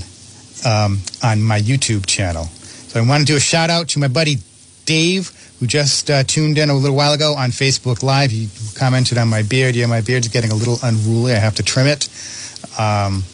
[0.66, 2.44] um, on my YouTube channel.
[2.44, 4.36] So I want to do a shout out to my buddy
[4.84, 8.30] Dave, who just uh, tuned in a little while ago on Facebook Live.
[8.30, 9.76] He commented on my beard.
[9.76, 11.32] Yeah, my beard's getting a little unruly.
[11.32, 12.08] I have to trim it.
[12.78, 13.24] Um,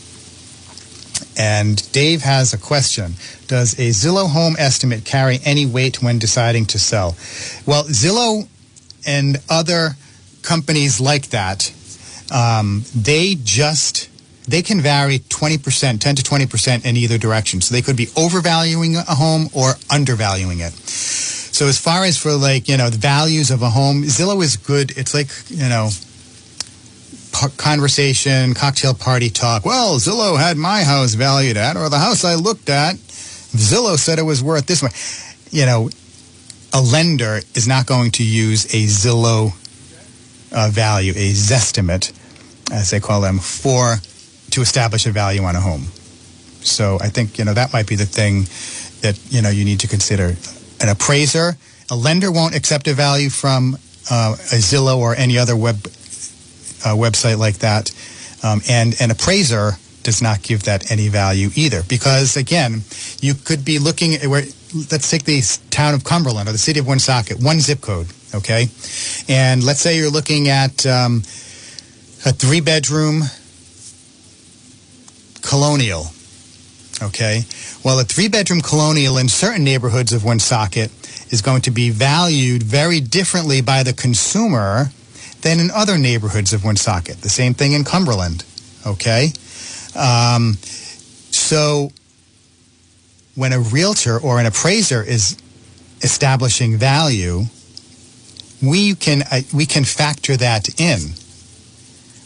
[1.37, 3.15] and Dave has a question.
[3.47, 7.17] Does a Zillow home estimate carry any weight when deciding to sell?
[7.67, 8.49] Well, Zillow
[9.07, 9.97] and other
[10.43, 11.73] companies like that,
[12.33, 14.09] um, they just
[14.49, 17.61] they can vary 20%, 10 to 20% in either direction.
[17.61, 20.73] So they could be overvaluing a home or undervaluing it.
[20.73, 24.57] So as far as for like, you know, the values of a home, Zillow is
[24.57, 24.97] good.
[24.97, 25.89] It's like, you know,
[27.57, 29.65] conversation, cocktail party talk.
[29.65, 34.19] Well, Zillow had my house valued at, or the house I looked at, Zillow said
[34.19, 34.95] it was worth this much.
[35.53, 35.91] You know,
[36.73, 39.53] a lender is not going to use a Zillow
[40.53, 42.13] uh, value, a zestimate,
[42.73, 43.97] as they call them, for
[44.51, 45.87] to establish a value on a home.
[46.61, 48.43] So I think you know that might be the thing
[49.03, 50.37] that you know you need to consider.
[50.81, 51.57] An appraiser,
[51.91, 53.79] a lender won't accept a value from
[54.11, 55.87] uh, a Zillow or any other web
[56.87, 57.91] uh, website like that,
[58.43, 59.73] um, and an appraiser
[60.05, 61.83] does not give that any value either.
[61.89, 62.83] Because again,
[63.21, 64.45] you could be looking at where.
[64.91, 68.69] Let's take the town of Cumberland or the city of Woonsocket, one zip code, okay,
[69.29, 71.23] and let's say you're looking at um,
[72.27, 73.23] a three-bedroom
[75.43, 76.07] colonial.
[77.03, 77.45] Okay.
[77.85, 80.91] Well, a three bedroom colonial in certain neighborhoods of Woonsocket
[81.31, 84.91] is going to be valued very differently by the consumer
[85.47, 87.19] than in other neighborhoods of Woonsocket.
[87.19, 88.45] The same thing in Cumberland.
[88.85, 89.33] Okay.
[89.95, 90.55] Um,
[91.31, 91.93] so
[93.37, 95.37] when a realtor or an appraiser is
[96.03, 97.45] establishing value,
[98.61, 100.99] we can uh, we can factor that in.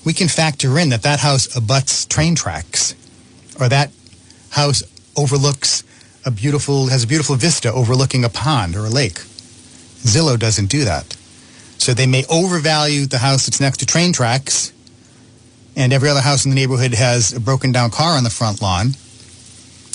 [0.06, 2.94] We can factor in that that house abuts train tracks
[3.60, 3.90] or that
[4.48, 4.82] house
[5.14, 5.84] overlooks
[6.24, 9.18] a beautiful, has a beautiful vista overlooking a pond or a lake.
[10.08, 11.16] Zillow doesn't do that.
[11.80, 14.70] So they may overvalue the house that's next to train tracks,
[15.74, 18.60] and every other house in the neighborhood has a broken down car on the front
[18.60, 18.88] lawn.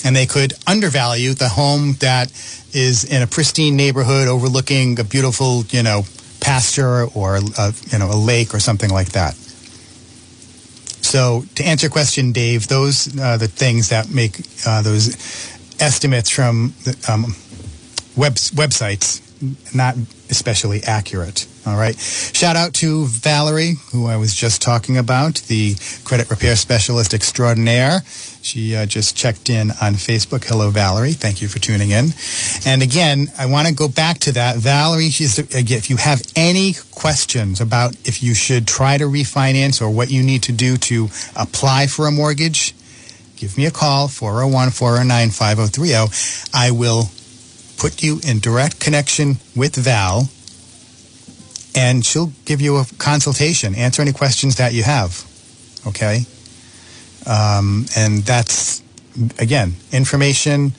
[0.04, 2.32] And they could undervalue the home that
[2.72, 6.02] is in a pristine neighborhood overlooking a beautiful, you know,
[6.40, 9.34] pasture or a, you know a lake or something like that.
[11.02, 15.14] So to answer your question, Dave, those are the things that make uh, those
[15.80, 17.36] estimates from the, um,
[18.16, 19.22] web, websites
[19.74, 19.96] not
[20.30, 21.46] especially accurate.
[21.66, 21.98] All right.
[21.98, 28.02] Shout out to Valerie, who I was just talking about, the credit repair specialist extraordinaire.
[28.42, 30.44] She uh, just checked in on Facebook.
[30.44, 31.12] Hello, Valerie.
[31.12, 32.10] Thank you for tuning in.
[32.64, 34.56] And again, I want to go back to that.
[34.56, 39.90] Valerie, she's, if you have any questions about if you should try to refinance or
[39.90, 42.74] what you need to do to apply for a mortgage,
[43.36, 46.48] give me a call, 401 409 5030.
[46.54, 47.10] I will
[47.78, 50.28] put you in direct connection with Val,
[51.74, 55.24] and she'll give you a consultation, answer any questions that you have.
[55.86, 56.24] Okay?
[57.26, 58.82] Um, and that's,
[59.38, 60.72] again, information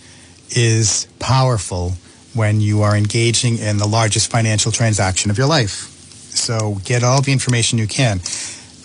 [0.49, 1.93] is powerful
[2.33, 5.93] when you are engaging in the largest financial transaction of your life.
[6.29, 8.19] So get all the information you can.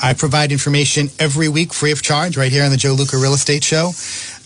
[0.03, 3.35] I provide information every week free of charge right here on the Joe Luca Real
[3.35, 3.93] Estate Show.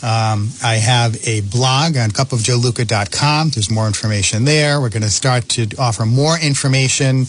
[0.03, 3.51] Um, I have a blog on cupofjoeluca.com.
[3.51, 4.81] There's more information there.
[4.81, 7.25] We're going to start to offer more information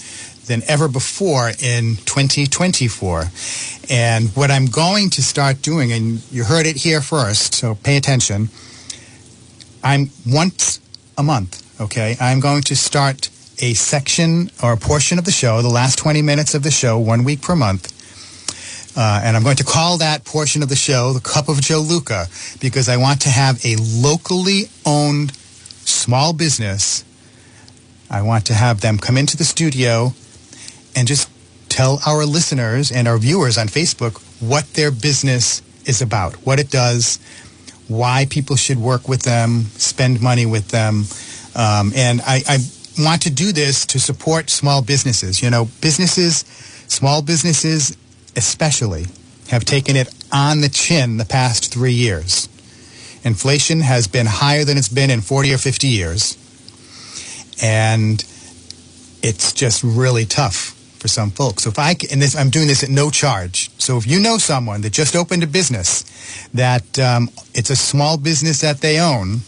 [0.47, 3.25] than ever before in 2024.
[3.89, 7.95] And what I'm going to start doing, and you heard it here first, so pay
[7.95, 8.49] attention.
[9.83, 10.81] I'm once
[11.17, 12.17] a month, okay?
[12.19, 16.21] I'm going to start a section or a portion of the show, the last 20
[16.21, 17.96] minutes of the show, one week per month.
[18.97, 21.81] Uh, and I'm going to call that portion of the show the Cup of Joe
[21.81, 22.25] Luca
[22.59, 25.35] because I want to have a locally owned
[25.85, 27.05] small business.
[28.09, 30.13] I want to have them come into the studio
[30.95, 31.29] and just
[31.69, 36.71] tell our listeners and our viewers on Facebook what their business is about, what it
[36.71, 37.19] does,
[37.87, 41.03] why people should work with them, spend money with them.
[41.55, 42.57] Um, and I, I
[42.97, 45.43] want to do this to support small businesses.
[45.43, 46.37] You know, businesses,
[46.87, 47.95] small businesses
[48.37, 49.07] especially,
[49.49, 52.47] have taken it on the chin the past three years.
[53.23, 56.37] Inflation has been higher than it's been in 40 or 50 years.
[57.61, 58.23] And
[59.23, 61.63] it's just really tough for some folks.
[61.63, 63.71] So if I and this, I'm doing this at no charge.
[63.79, 66.03] So if you know someone that just opened a business,
[66.53, 69.41] that um, it's a small business that they own,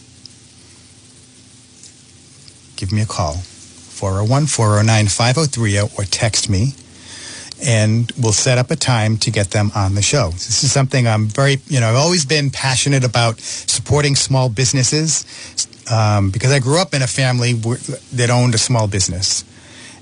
[2.76, 6.74] give me a call, 401-409-5030 or text me
[7.62, 10.30] and we'll set up a time to get them on the show.
[10.30, 15.24] This is something I'm very, you know, I've always been passionate about supporting small businesses
[15.90, 19.44] um, because I grew up in a family that owned a small business.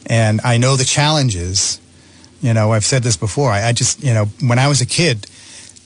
[0.07, 1.81] And I know the challenges.
[2.41, 3.51] You know, I've said this before.
[3.51, 5.27] I, I just, you know, when I was a kid,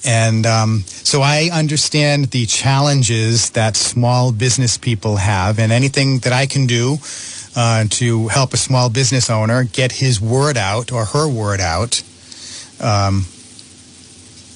[0.06, 6.34] And um, so I understand the challenges that small business people have, and anything that
[6.34, 6.98] I can do
[7.56, 12.02] uh, to help a small business owner get his word out or her word out,
[12.80, 13.26] um,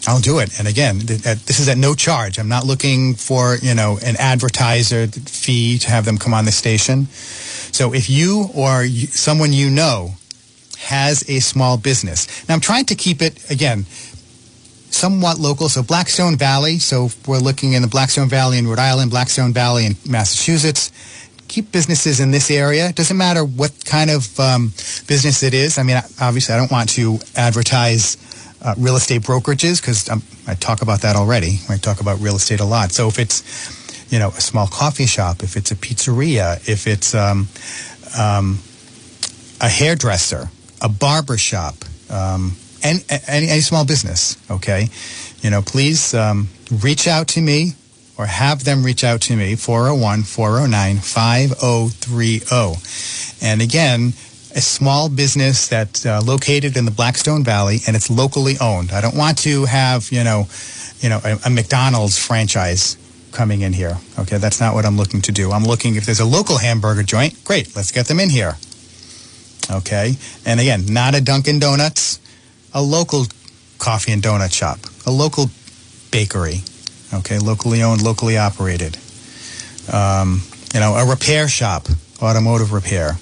[0.08, 0.60] I'll do it.
[0.60, 2.38] And again, this is at no charge.
[2.38, 6.52] I'm not looking for you know an advertiser fee to have them come on the
[6.52, 7.08] station.
[7.08, 10.16] So if you or someone you know
[10.86, 12.48] has a small business.
[12.48, 13.86] Now, I'm trying to keep it, again,
[14.92, 15.68] somewhat local.
[15.70, 16.80] So Blackstone Valley.
[16.80, 20.92] So we're looking in the Blackstone Valley in Rhode Island, Blackstone Valley in Massachusetts.
[21.48, 22.90] Keep businesses in this area.
[22.90, 24.68] It doesn't matter what kind of um,
[25.08, 25.78] business it is.
[25.78, 28.18] I mean, obviously, I don't want to advertise
[28.66, 30.10] uh, real estate brokerages because
[30.48, 31.60] I talk about that already.
[31.70, 32.92] I talk about real estate a lot.
[32.92, 37.14] So if it's, you know, a small coffee shop, if it's a pizzeria, if it's
[37.14, 37.48] um,
[38.18, 38.60] um,
[39.62, 40.50] a hairdresser,
[40.82, 41.76] a barber shop,
[42.10, 44.90] um, any, any, any, small business, okay?
[45.42, 46.50] You know, please um,
[46.82, 47.74] reach out to me
[48.18, 53.46] or have them reach out to me, 401 409 5030.
[53.46, 54.14] And again,
[54.56, 58.92] a small business that's uh, located in the Blackstone Valley and it's locally owned.
[58.92, 60.48] I don't want to have, you know,
[61.02, 62.98] you know, a, a McDonald's franchise
[63.34, 63.98] coming in here.
[64.18, 65.52] Okay, that's not what I'm looking to do.
[65.52, 68.56] I'm looking if there's a local hamburger joint, great, let's get them in here.
[69.70, 70.14] Okay?
[70.46, 72.20] And again, not a Dunkin' Donuts,
[72.74, 73.26] a local
[73.78, 75.50] coffee and donut shop, a local
[76.12, 76.62] bakery.
[77.14, 77.40] Okay?
[77.40, 78.98] Locally owned, locally operated.
[79.92, 80.44] Um,
[80.74, 81.88] you know, a repair shop,
[82.22, 83.18] automotive repair.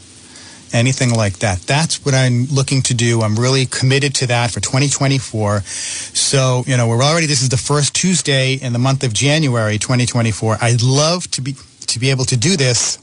[0.74, 1.62] Anything like that.
[1.62, 3.22] That's what I'm looking to do.
[3.22, 5.62] I'm really committed to that for 2024.
[5.62, 9.78] So, you know, we're already, this is the first Tuesday in the month of January
[9.78, 10.58] 2024.
[10.60, 11.56] I'd love to be,
[11.88, 12.98] to be able to do this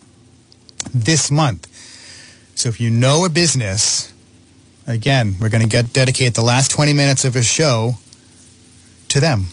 [0.93, 1.69] this month.
[2.57, 4.13] So if you know a business,
[4.87, 7.95] again, we're going to get dedicate the last 20 minutes of a show
[9.09, 9.47] to them,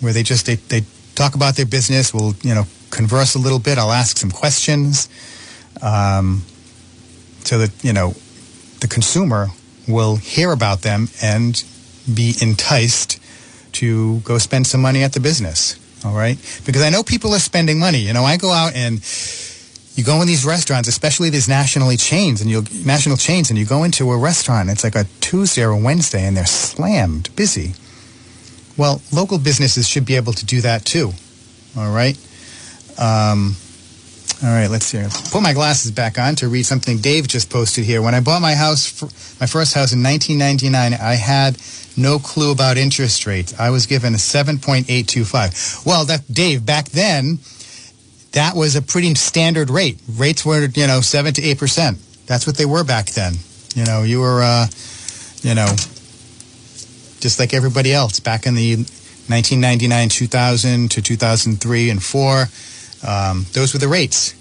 [0.00, 0.82] where they just they, they
[1.14, 2.14] talk about their business.
[2.14, 3.78] We'll you know converse a little bit.
[3.78, 5.08] I'll ask some questions,
[5.82, 6.42] um,
[7.46, 8.14] so that you know
[8.80, 9.48] the consumer
[9.88, 11.64] will hear about them and
[12.12, 13.20] be enticed
[13.72, 15.78] to go spend some money at the business.
[16.04, 17.98] All right, because I know people are spending money.
[17.98, 19.00] You know, I go out and
[19.96, 23.64] you go in these restaurants, especially these nationally chains, and you national chains, and you
[23.64, 24.68] go into a restaurant.
[24.68, 27.74] It's like a Tuesday or a Wednesday, and they're slammed, busy.
[28.76, 31.12] Well, local businesses should be able to do that too.
[31.78, 32.16] All right.
[32.98, 33.56] Um,
[34.42, 35.02] all right, let's see.
[35.30, 38.02] Put my glasses back on to read something Dave just posted here.
[38.02, 39.00] When I bought my house,
[39.40, 41.56] my first house in 1999, I had
[41.96, 43.58] no clue about interest rates.
[43.58, 45.86] I was given a 7.825.
[45.86, 47.38] Well, that Dave, back then,
[48.32, 49.98] that was a pretty standard rate.
[50.06, 52.26] Rates were, you know, 7 to 8%.
[52.26, 53.34] That's what they were back then.
[53.74, 54.66] You know, you were, uh,
[55.40, 55.68] you know,
[57.20, 62.48] just like everybody else back in the 1999, 2000 to 2003 and 4.
[63.06, 64.34] Um, those were the rates,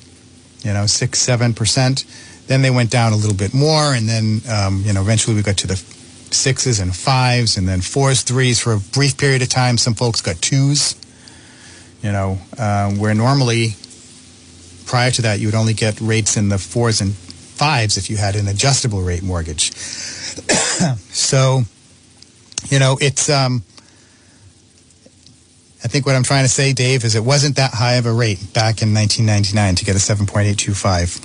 [0.63, 2.47] you know, 6, 7%.
[2.47, 5.41] Then they went down a little bit more, and then, um, you know, eventually we
[5.41, 9.49] got to the sixes and fives, and then fours, threes for a brief period of
[9.49, 9.77] time.
[9.77, 10.95] Some folks got twos,
[12.01, 13.75] you know, uh, where normally
[14.85, 18.17] prior to that you would only get rates in the fours and fives if you
[18.17, 19.73] had an adjustable rate mortgage.
[21.11, 21.63] so,
[22.69, 23.29] you know, it's.
[23.29, 23.63] Um,
[25.85, 28.11] I think what I'm trying to say, Dave, is it wasn't that high of a
[28.11, 31.23] rate back in 1999 to get a 7.825.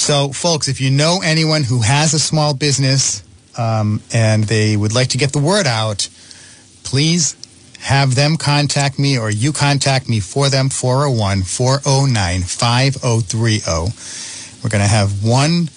[0.00, 3.22] So, folks, if you know anyone who has a small business
[3.58, 6.08] um, and they would like to get the word out,
[6.82, 7.36] please
[7.80, 13.60] have them contact me or you contact me for them 401 409 5030
[14.62, 15.68] we're going to have one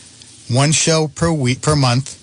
[0.49, 2.22] one show per week per month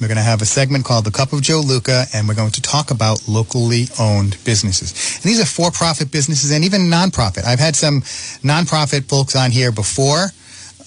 [0.00, 2.50] we're going to have a segment called the cup of joe luca and we're going
[2.50, 5.16] to talk about locally owned businesses.
[5.16, 7.44] And these are for-profit businesses and even non-profit.
[7.44, 8.02] I've had some
[8.42, 10.26] non-profit folks on here before.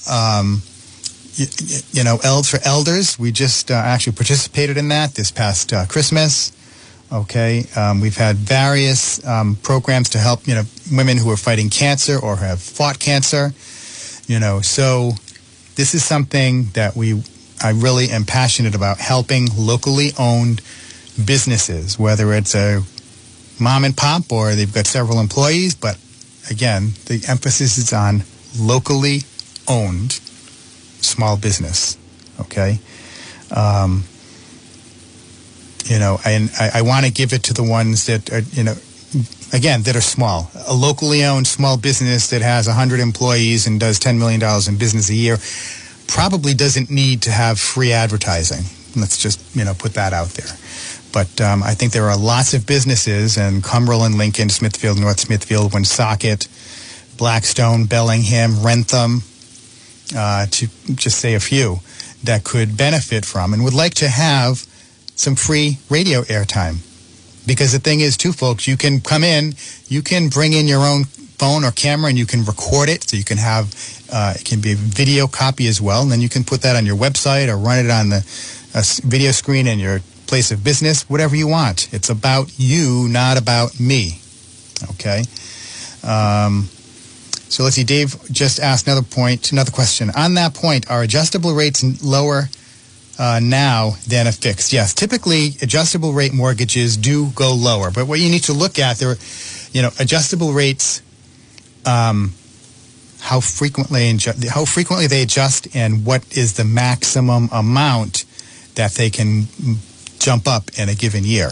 [0.09, 0.61] Um,
[1.35, 1.45] you,
[1.91, 6.51] you, know for elders we just uh, actually participated in that this past uh, christmas.
[7.11, 11.69] Okay, um, we've had various um, programs to help you know women who are fighting
[11.69, 13.53] cancer or have fought cancer.
[14.27, 15.11] You know, so
[15.75, 17.21] this is something that we
[17.61, 20.61] I really am passionate about helping locally owned
[21.23, 22.83] businesses, whether it's a
[23.59, 25.75] mom and pop or they've got several employees.
[25.75, 25.97] But
[26.49, 28.23] again, the emphasis is on
[28.59, 29.21] locally
[29.67, 30.13] owned
[31.01, 31.97] small business.
[32.39, 32.79] Okay.
[33.55, 34.03] Um,
[35.85, 38.63] you know, and I, I want to give it to the ones that are, you
[38.63, 38.75] know,
[39.53, 40.51] again, that are small.
[40.67, 45.09] A locally owned small business that has 100 employees and does $10 million in business
[45.09, 45.37] a year
[46.07, 48.65] probably doesn't need to have free advertising.
[48.99, 50.51] Let's just, you know, put that out there.
[51.13, 55.73] But um, I think there are lots of businesses in Cumberland, Lincoln, Smithfield, North Smithfield,
[55.73, 56.47] Woonsocket,
[57.17, 59.23] Blackstone, Bellingham, Wrentham,
[60.15, 61.79] uh, to just say a few,
[62.23, 64.65] that could benefit from and would like to have
[65.15, 66.77] some free radio airtime.
[67.45, 69.55] Because the thing is, too, folks, you can come in,
[69.87, 71.05] you can bring in your own
[71.37, 73.09] phone or camera and you can record it.
[73.09, 73.73] So you can have,
[74.11, 76.01] uh, it can be a video copy as well.
[76.01, 78.25] And then you can put that on your website or run it on the
[79.03, 81.93] video screen in your place of business, whatever you want.
[81.93, 84.19] It's about you, not about me.
[84.91, 85.23] Okay?
[86.03, 86.69] Um,
[87.49, 87.83] so let's see.
[87.83, 90.11] Dave just asked another point, another question.
[90.15, 92.49] On that point, are adjustable rates lower
[93.17, 94.73] uh, now than a fixed.
[94.73, 98.97] Yes, typically adjustable rate mortgages do go lower, but what you need to look at
[98.97, 99.15] there,
[99.71, 101.01] you know, adjustable rates,
[101.87, 102.33] um,
[103.19, 104.15] how frequently
[104.49, 108.25] how frequently they adjust, and what is the maximum amount
[108.75, 109.47] that they can
[110.19, 111.51] jump up in a given year.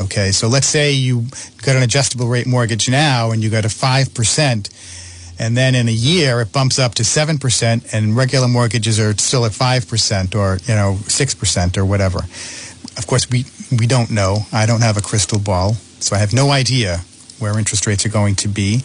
[0.00, 1.26] Okay, so let's say you
[1.62, 4.68] got an adjustable rate mortgage now, and you got a five percent
[5.36, 9.44] and then in a year it bumps up to 7% and regular mortgages are still
[9.44, 12.20] at 5% or you know 6% or whatever.
[12.96, 13.44] Of course we
[13.76, 14.46] we don't know.
[14.52, 15.74] I don't have a crystal ball
[16.04, 16.98] so i have no idea
[17.38, 18.82] where interest rates are going to be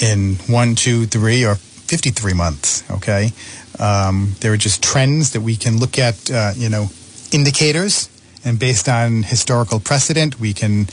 [0.00, 3.32] in one two three or 53 months okay
[3.78, 6.88] um, there are just trends that we can look at uh, you know
[7.32, 8.08] indicators
[8.44, 10.86] and based on historical precedent we can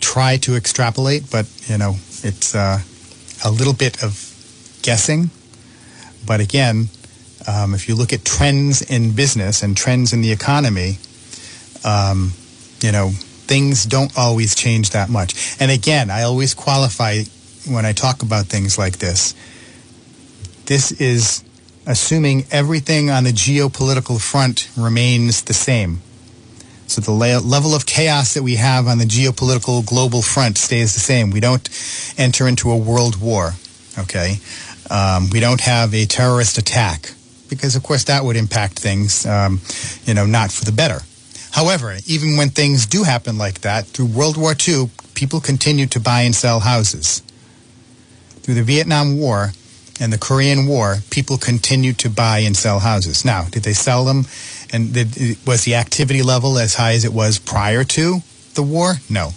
[0.00, 2.78] try to extrapolate but you know it's uh,
[3.44, 4.30] a little bit of
[4.82, 5.30] guessing.
[6.26, 6.88] But again,
[7.46, 10.98] um, if you look at trends in business and trends in the economy,
[11.84, 12.32] um,
[12.80, 15.56] you know, things don't always change that much.
[15.60, 17.22] And again, I always qualify
[17.66, 19.34] when I talk about things like this.
[20.66, 21.44] This is
[21.86, 26.00] assuming everything on the geopolitical front remains the same.
[26.86, 31.00] So the level of chaos that we have on the geopolitical global front stays the
[31.00, 31.30] same.
[31.30, 31.68] We don't
[32.18, 33.52] enter into a world war,
[33.96, 34.38] okay?
[34.90, 37.12] Um, we don't have a terrorist attack
[37.48, 39.60] because, of course, that would impact things, um,
[40.04, 41.00] you know, not for the better.
[41.52, 46.00] However, even when things do happen like that, through World War II, people continued to
[46.00, 47.22] buy and sell houses.
[48.50, 49.52] Through the Vietnam War
[50.00, 53.24] and the Korean War, people continued to buy and sell houses.
[53.24, 54.26] Now, did they sell them?
[54.72, 58.24] And did, was the activity level as high as it was prior to
[58.54, 58.94] the war?
[59.08, 59.34] No.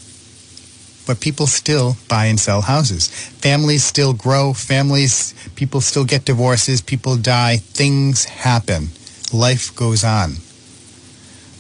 [1.06, 3.08] But people still buy and sell houses.
[3.08, 4.52] Families still grow.
[4.52, 6.82] Families, people still get divorces.
[6.82, 7.58] People die.
[7.58, 8.88] Things happen.
[9.32, 10.38] Life goes on.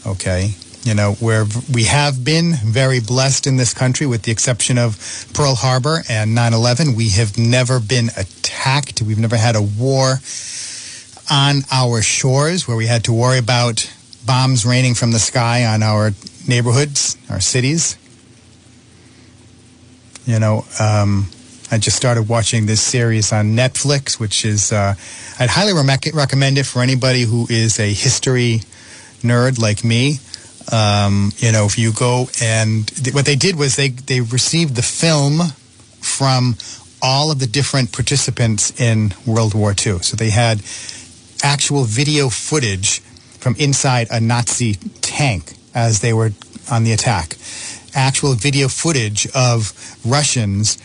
[0.07, 0.55] Okay?
[0.83, 5.27] You know, where we have been very blessed in this country, with the exception of
[5.33, 6.93] Pearl Harbor and 9 11.
[6.93, 9.01] We have never been attacked.
[9.01, 10.19] We've never had a war
[11.31, 13.89] on our shores where we had to worry about
[14.25, 16.11] bombs raining from the sky on our
[16.47, 17.97] neighborhoods, our cities.
[20.25, 21.29] You know, um,
[21.71, 24.95] I just started watching this series on Netflix, which is, uh,
[25.39, 28.61] I'd highly re- recommend it for anybody who is a history
[29.21, 30.19] nerd like me.
[30.71, 34.75] Um, you know, if you go and th- what they did was they, they received
[34.75, 35.39] the film
[35.99, 36.55] from
[37.01, 39.99] all of the different participants in World War II.
[39.99, 40.61] So they had
[41.43, 43.01] actual video footage
[43.39, 46.31] from inside a Nazi tank as they were
[46.71, 47.35] on the attack.
[47.93, 49.73] Actual video footage of
[50.05, 50.77] Russians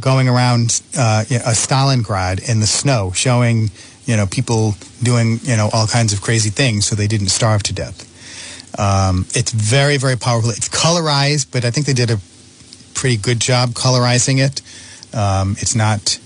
[0.00, 3.70] going around uh, a Stalingrad in the snow, showing
[4.06, 7.62] you know people doing you know all kinds of crazy things so they didn't starve
[7.64, 8.09] to death.
[8.78, 10.50] Um, it's very very powerful.
[10.50, 12.18] It's colorized, but I think they did a
[12.94, 14.62] pretty good job colorizing it.
[15.14, 16.18] Um, it's not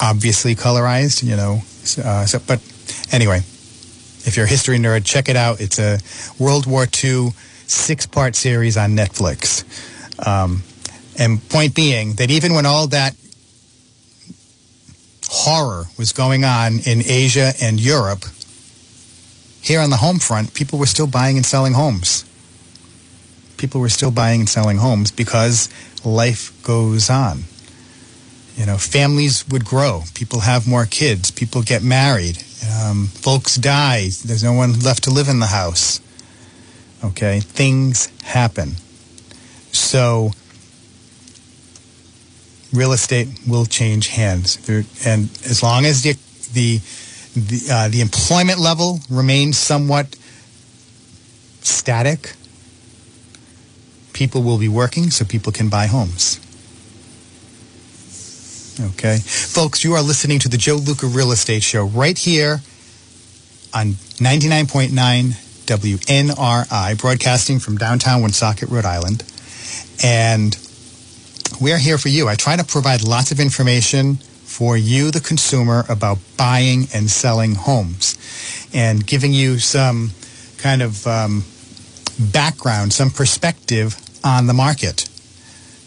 [0.00, 1.60] obviously colorized, you know.
[2.02, 2.60] Uh, so, but
[3.12, 3.38] anyway,
[4.26, 5.60] if you're a history nerd, check it out.
[5.60, 5.98] It's a
[6.42, 7.30] World War II
[7.66, 9.64] six-part series on Netflix.
[10.26, 10.62] Um,
[11.18, 13.14] and point being that even when all that
[15.28, 18.24] horror was going on in Asia and Europe,
[19.64, 22.26] here on the home front, people were still buying and selling homes.
[23.56, 25.70] People were still buying and selling homes because
[26.04, 27.44] life goes on.
[28.56, 30.02] You know, families would grow.
[30.12, 31.30] People have more kids.
[31.30, 32.36] People get married.
[32.70, 34.10] Um, folks die.
[34.24, 35.98] There's no one left to live in the house.
[37.02, 38.72] Okay, things happen.
[39.72, 40.32] So,
[42.72, 44.56] real estate will change hands,
[45.04, 46.16] and as long as the
[46.52, 46.80] the
[47.34, 50.16] the, uh, the employment level remains somewhat
[51.60, 52.34] static,
[54.12, 56.40] people will be working, so people can buy homes.
[58.80, 59.18] Okay.
[59.18, 62.60] Folks, you are listening to the Joe Luca Real Estate Show right here
[63.72, 64.90] on 99.9
[65.66, 69.24] WNRI, broadcasting from downtown Woonsocket, Rhode Island.
[70.02, 70.56] And
[71.60, 72.28] we're here for you.
[72.28, 74.18] I try to provide lots of information
[74.54, 78.16] for you, the consumer, about buying and selling homes
[78.72, 80.10] and giving you some
[80.58, 81.44] kind of um,
[82.32, 85.08] background, some perspective on the market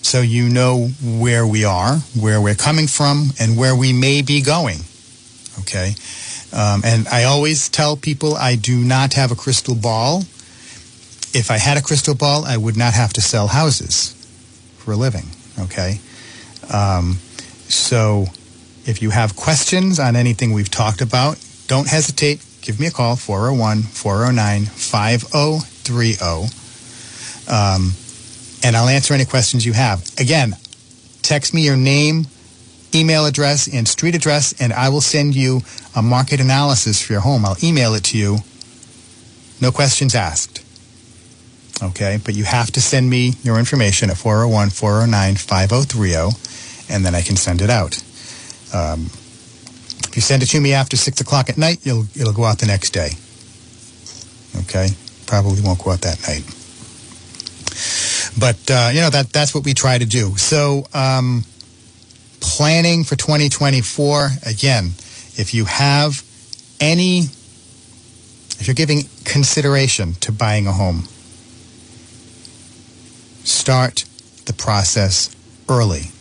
[0.07, 4.41] so you know where we are, where we're coming from, and where we may be
[4.41, 4.80] going.
[5.59, 5.95] Okay?
[6.53, 10.22] Um, and I always tell people I do not have a crystal ball.
[11.34, 14.13] If I had a crystal ball, I would not have to sell houses
[14.78, 15.26] for a living.
[15.59, 15.99] Okay?
[16.72, 17.18] Um,
[17.68, 18.28] so
[18.88, 22.43] if you have questions on anything we've talked about, don't hesitate.
[22.61, 26.47] Give me a call, 401 409 5030.
[27.49, 27.91] Um,
[28.63, 30.09] and I'll answer any questions you have.
[30.17, 30.55] Again,
[31.21, 32.27] text me your name,
[32.95, 35.61] email address, and street address, and I will send you
[35.95, 37.45] a market analysis for your home.
[37.45, 38.38] I'll email it to you.
[39.61, 40.63] No questions asked.
[41.83, 47.13] Okay, but you have to send me your information at 401 409 5030, and then
[47.13, 48.01] I can send it out.
[48.74, 52.43] Um, if you send it to me after 6 o'clock at night, you'll, it'll go
[52.43, 53.11] out the next day.
[54.63, 54.89] Okay,
[55.26, 56.43] probably won't go out that night
[58.38, 60.36] but uh, you know that that's what we try to do.
[60.38, 61.43] So um,
[62.39, 64.91] planning for 2024 again.
[65.39, 66.24] If you have
[66.80, 67.20] any,
[68.59, 71.03] if you're giving consideration to buying a home,
[73.43, 74.05] start
[74.45, 75.36] the process
[75.70, 76.11] early.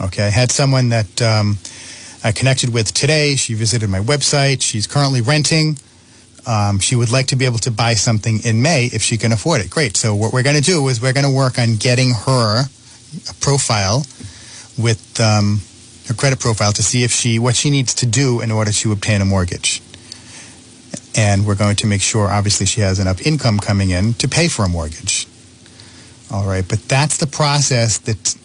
[0.00, 1.58] Okay, I had someone that um,
[2.22, 3.34] I connected with today.
[3.34, 4.62] She visited my website.
[4.62, 5.76] She's currently renting.
[6.46, 9.32] Um, she would like to be able to buy something in May if she can
[9.32, 9.70] afford it.
[9.70, 9.96] Great.
[9.96, 13.34] So what we're going to do is we're going to work on getting her a
[13.40, 14.06] profile
[14.78, 15.60] with um,
[16.06, 18.92] her credit profile to see if she what she needs to do in order to
[18.92, 19.82] obtain a mortgage.
[21.16, 24.46] And we're going to make sure, obviously, she has enough income coming in to pay
[24.46, 25.26] for a mortgage.
[26.30, 28.36] All right, but that's the process that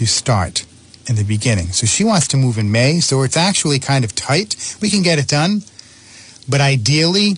[0.00, 0.64] you start
[1.08, 1.68] in the beginning.
[1.68, 4.76] So she wants to move in May, so it's actually kind of tight.
[4.80, 5.62] We can get it done,
[6.48, 7.36] but ideally,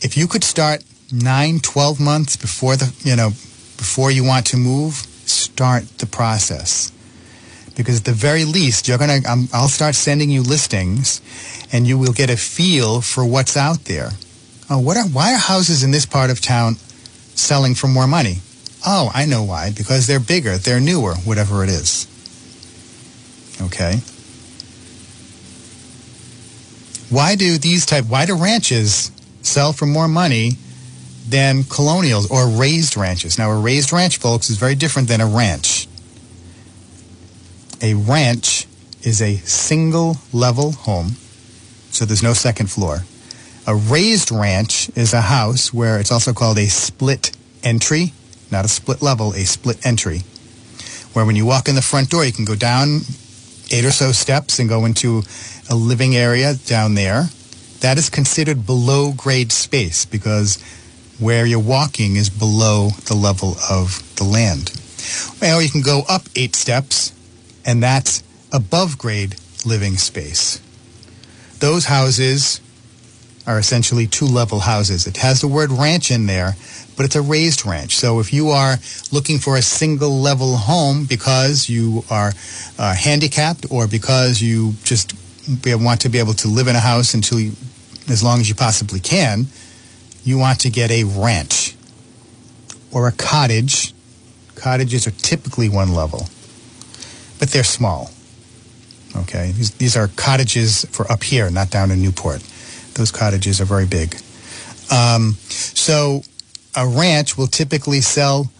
[0.00, 0.82] if you could start
[1.12, 3.30] nine, 12 months before the, you know,
[3.76, 6.92] before you want to move, start the process.
[7.76, 9.20] Because at the very least, you're gonna,
[9.52, 11.20] I'll start sending you listings,
[11.72, 14.10] and you will get a feel for what's out there.
[14.70, 16.76] Oh, what are, why are houses in this part of town
[17.34, 18.38] selling for more money?
[18.86, 19.72] Oh, I know why.
[19.72, 22.06] Because they're bigger, they're newer, whatever it is.
[23.60, 24.00] Okay.
[27.10, 28.04] Why do these type?
[28.06, 29.10] Why do ranches
[29.42, 30.52] sell for more money
[31.28, 33.38] than colonials or raised ranches?
[33.38, 35.88] Now, a raised ranch, folks, is very different than a ranch.
[37.82, 38.66] A ranch
[39.02, 41.16] is a single level home,
[41.90, 43.04] so there's no second floor.
[43.66, 48.12] A raised ranch is a house where it's also called a split entry,
[48.50, 50.22] not a split level, a split entry,
[51.12, 53.00] where when you walk in the front door, you can go down
[53.70, 55.22] eight or so steps and go into
[55.70, 57.24] a living area down there.
[57.80, 60.62] That is considered below grade space because
[61.18, 64.72] where you're walking is below the level of the land.
[65.40, 67.12] Well, you can go up eight steps,
[67.64, 68.22] and that's
[68.52, 70.60] above grade living space.
[71.58, 72.60] Those houses
[73.46, 75.06] are essentially two level houses.
[75.06, 76.56] It has the word ranch in there,
[76.96, 77.96] but it's a raised ranch.
[77.96, 78.76] So if you are
[79.12, 82.32] looking for a single level home because you are
[82.78, 85.14] uh, handicapped or because you just
[85.64, 87.52] want to be able to live in a house until you,
[88.08, 89.46] as long as you possibly can,
[90.24, 91.76] you want to get a ranch
[92.92, 93.92] or a cottage.
[94.54, 96.28] Cottages are typically one level,
[97.38, 98.10] but they're small.
[99.14, 102.42] Okay, these, these are cottages for up here, not down in Newport.
[102.94, 104.14] Those cottages are very big.
[104.90, 106.22] Um, so
[106.76, 108.50] a ranch will typically sell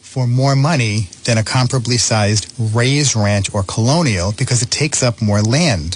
[0.00, 5.22] for more money than a comparably sized raised ranch or colonial because it takes up
[5.22, 5.94] more land.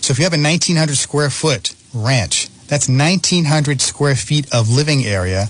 [0.00, 5.04] So if you have a 1900 square foot ranch, that's 1900 square feet of living
[5.04, 5.46] area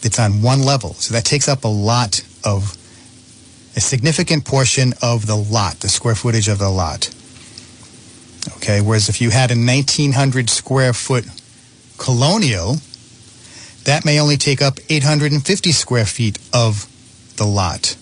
[0.00, 0.94] that's on one level.
[0.94, 2.76] So that takes up a lot of
[3.76, 7.10] a significant portion of the lot, the square footage of the lot.
[8.56, 11.24] Okay, whereas if you had a 1900 square foot
[11.98, 12.76] colonial,
[13.90, 16.86] that may only take up 850 square feet of
[17.36, 17.96] the lot.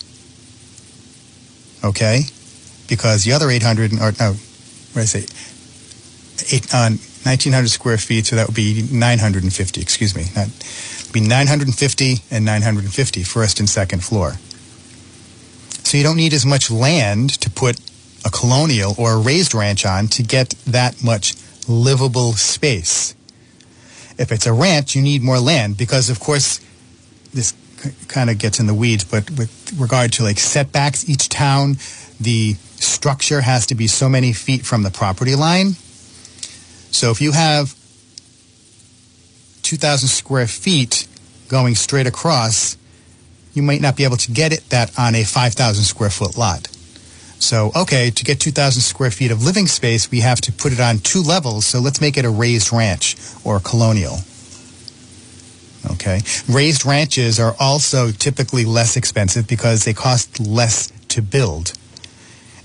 [1.83, 2.21] Okay?
[2.87, 5.25] Because the other 800, or no, what did I say?
[6.55, 6.93] Eight, uh,
[7.25, 10.23] 1900 square feet, so that would be 950, excuse me.
[10.35, 10.47] That
[11.07, 14.33] would be 950 and 950, first and second floor.
[15.83, 17.79] So you don't need as much land to put
[18.23, 21.33] a colonial or a raised ranch on to get that much
[21.67, 23.15] livable space.
[24.19, 26.59] If it's a ranch, you need more land because, of course,
[27.33, 27.53] this
[28.09, 31.77] kind of gets in the weeds, but with regard to like setbacks, each town,
[32.19, 35.75] the structure has to be so many feet from the property line.
[36.91, 37.73] So if you have
[39.63, 41.07] 2,000 square feet
[41.47, 42.77] going straight across,
[43.53, 46.67] you might not be able to get it that on a 5,000 square foot lot.
[47.39, 50.79] So, okay, to get 2,000 square feet of living space, we have to put it
[50.79, 51.65] on two levels.
[51.65, 53.15] So let's make it a raised ranch
[53.45, 54.19] or a colonial.
[55.91, 56.21] Okay.
[56.49, 61.73] Raised ranches are also typically less expensive because they cost less to build.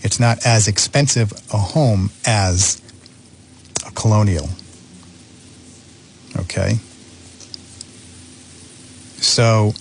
[0.02, 2.82] It's not as expensive a home as
[3.86, 4.48] a colonial.
[6.36, 6.78] Okay.
[9.20, 9.72] So,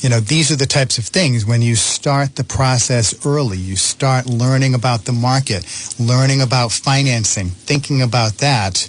[0.00, 3.74] you know, these are the types of things when you start the process early, you
[3.74, 5.66] start learning about the market,
[5.98, 8.88] learning about financing, thinking about that,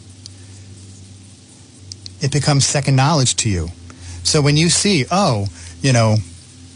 [2.21, 3.69] it becomes second knowledge to you.
[4.23, 5.47] So when you see, oh,
[5.81, 6.17] you know,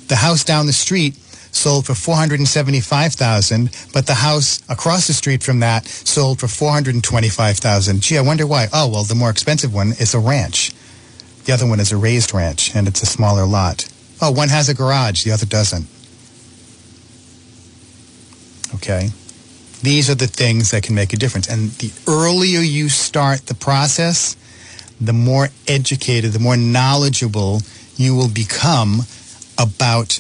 [0.08, 1.16] the house down the street
[1.52, 8.02] sold for 475,000, but the house across the street from that sold for 425,000.
[8.02, 8.68] Gee, I wonder why.
[8.74, 10.72] Oh, well, the more expensive one is a ranch.
[11.46, 13.93] The other one is a raised ranch and it's a smaller lot.
[14.26, 15.86] Oh, one has a garage, the other doesn't.
[18.76, 19.10] Okay?
[19.82, 21.50] These are the things that can make a difference.
[21.50, 24.38] And the earlier you start the process,
[25.02, 27.64] the more educated, the more knowledgeable
[27.98, 29.02] you will become
[29.60, 30.20] about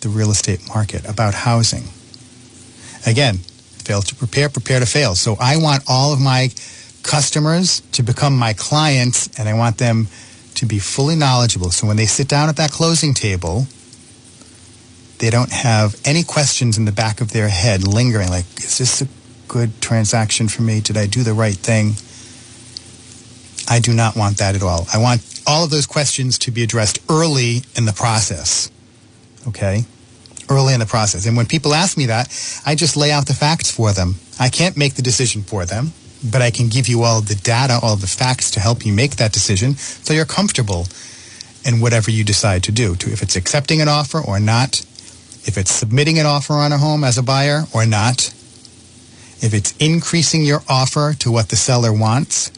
[0.00, 1.84] the real estate market, about housing.
[3.06, 3.36] Again,
[3.84, 5.14] fail to prepare, prepare to fail.
[5.14, 6.48] So I want all of my
[7.02, 10.08] customers to become my clients and I want them
[10.56, 11.70] to be fully knowledgeable.
[11.70, 13.66] So when they sit down at that closing table,
[15.18, 19.02] they don't have any questions in the back of their head lingering like, is this
[19.02, 19.08] a
[19.48, 20.80] good transaction for me?
[20.80, 21.94] Did I do the right thing?
[23.68, 24.86] I do not want that at all.
[24.92, 28.70] I want all of those questions to be addressed early in the process.
[29.48, 29.84] Okay?
[30.50, 31.26] Early in the process.
[31.26, 32.28] And when people ask me that,
[32.66, 34.16] I just lay out the facts for them.
[34.38, 35.92] I can't make the decision for them,
[36.30, 39.16] but I can give you all the data, all the facts to help you make
[39.16, 40.86] that decision so you're comfortable
[41.64, 42.96] in whatever you decide to do.
[42.96, 44.80] To if it's accepting an offer or not,
[45.46, 48.32] if it's submitting an offer on a home as a buyer or not,
[49.40, 52.50] if it's increasing your offer to what the seller wants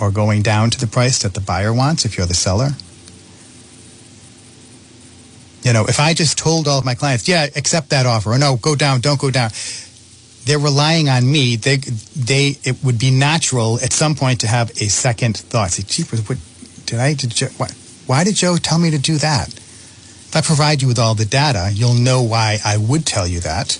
[0.00, 2.70] or going down to the price that the buyer wants if you're the seller.
[5.62, 8.38] You know, if I just told all of my clients, yeah, accept that offer, or
[8.38, 9.50] no, go down, don't go down,
[10.44, 11.56] they're relying on me.
[11.56, 15.70] They, they, it would be natural at some point to have a second thought.
[15.70, 16.38] Say, jeepers, what,
[16.86, 17.68] did I, did Joe, why,
[18.06, 19.48] why did Joe tell me to do that?
[19.48, 23.40] If I provide you with all the data, you'll know why I would tell you
[23.40, 23.78] that.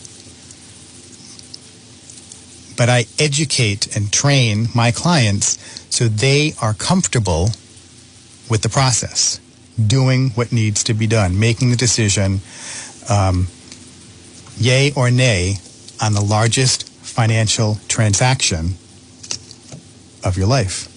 [2.76, 5.58] But I educate and train my clients
[5.90, 7.50] so they are comfortable
[8.48, 9.40] with the process,
[9.84, 12.40] doing what needs to be done, making the decision,
[13.08, 13.48] um,
[14.58, 15.56] yay or nay,
[16.03, 18.74] on the largest financial transaction
[20.24, 20.88] of your life.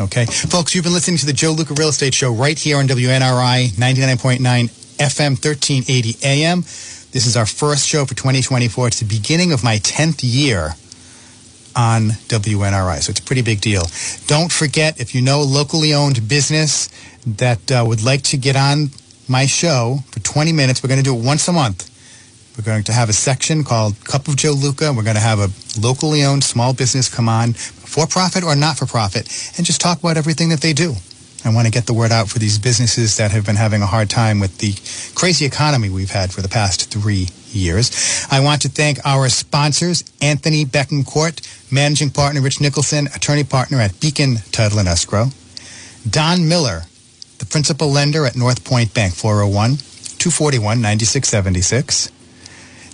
[0.00, 0.24] Okay.
[0.24, 3.68] Folks, you've been listening to the Joe Luca Real Estate Show right here on WNRI
[3.72, 6.60] 99.9 FM 1380 AM.
[7.12, 8.86] This is our first show for 2024.
[8.86, 10.70] It's the beginning of my 10th year
[11.76, 13.82] on WNRI, so it's a pretty big deal.
[14.26, 16.88] Don't forget, if you know a locally owned business
[17.26, 18.90] that uh, would like to get on
[19.28, 21.89] my show for 20 minutes, we're going to do it once a month.
[22.60, 24.92] We're going to have a section called Cup of Joe Luca.
[24.92, 25.48] We're going to have a
[25.80, 29.98] locally owned small business come on, for profit or not for profit, and just talk
[29.98, 30.92] about everything that they do.
[31.42, 33.86] I want to get the word out for these businesses that have been having a
[33.86, 34.74] hard time with the
[35.18, 38.26] crazy economy we've had for the past three years.
[38.30, 41.40] I want to thank our sponsors, Anthony Bettencourt,
[41.72, 45.28] Managing Partner Rich Nicholson, Attorney Partner at Beacon Title and Escrow,
[46.06, 46.82] Don Miller,
[47.38, 49.78] the Principal Lender at North Point Bank, 401
[50.18, 52.10] 241 9676.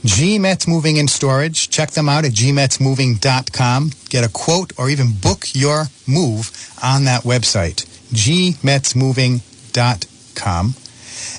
[0.06, 1.68] GMETZ Moving and Storage.
[1.68, 3.90] Check them out at gmetzmoving.com.
[4.08, 6.52] Get a quote or even book your move
[6.82, 7.84] on that website,
[8.14, 10.74] gmetzmoving.com.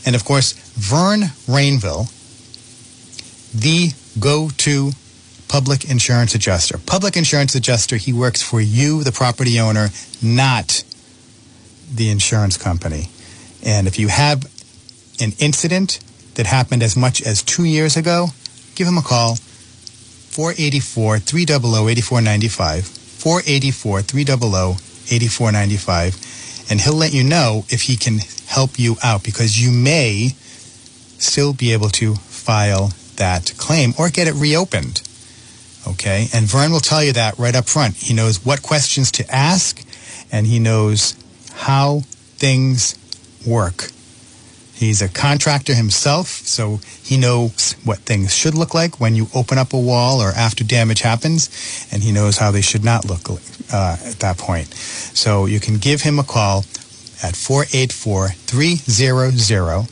[0.06, 2.12] And of course, Vern Rainville,
[3.54, 4.92] the go-to
[5.48, 6.78] public insurance adjuster.
[6.78, 9.92] Public insurance adjuster, he works for you, the property owner,
[10.22, 10.84] not
[11.90, 13.08] the insurance company.
[13.64, 14.44] And if you have
[15.22, 16.00] an incident
[16.36, 18.34] that happened as much as two years ago,
[18.78, 19.36] give him a call.
[19.36, 22.86] 484 300 8495.
[22.86, 24.78] 484 300
[25.10, 26.70] 8495.
[26.70, 30.36] And he'll let you know if he can help you out because you may
[31.18, 35.02] still be able to file that claim or get it reopened.
[35.88, 36.28] Okay?
[36.34, 37.96] And Vern will tell you that right up front.
[37.96, 39.84] He knows what questions to ask
[40.32, 41.16] and he knows
[41.54, 42.02] how
[42.38, 42.96] things
[43.46, 43.90] work.
[44.78, 49.58] He's a contractor himself, so he knows what things should look like when you open
[49.58, 51.50] up a wall or after damage happens,
[51.92, 53.28] and he knows how they should not look
[53.74, 54.68] uh, at that point.
[54.68, 56.60] So you can give him a call
[57.24, 59.90] at 484 300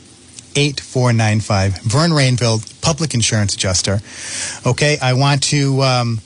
[0.56, 1.78] 8495.
[1.82, 4.00] Vern Rainville, public insurance adjuster.
[4.64, 6.20] Okay, I want to um,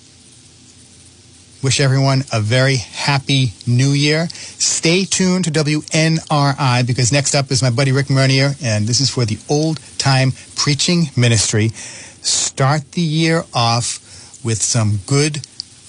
[1.62, 4.28] wish everyone a very happy new year.
[4.30, 9.10] Stay tuned to WNRI because next up is my buddy Rick Mernier, and this is
[9.10, 11.68] for the old time preaching ministry.
[11.68, 13.98] Start the year off
[14.44, 15.36] with some good,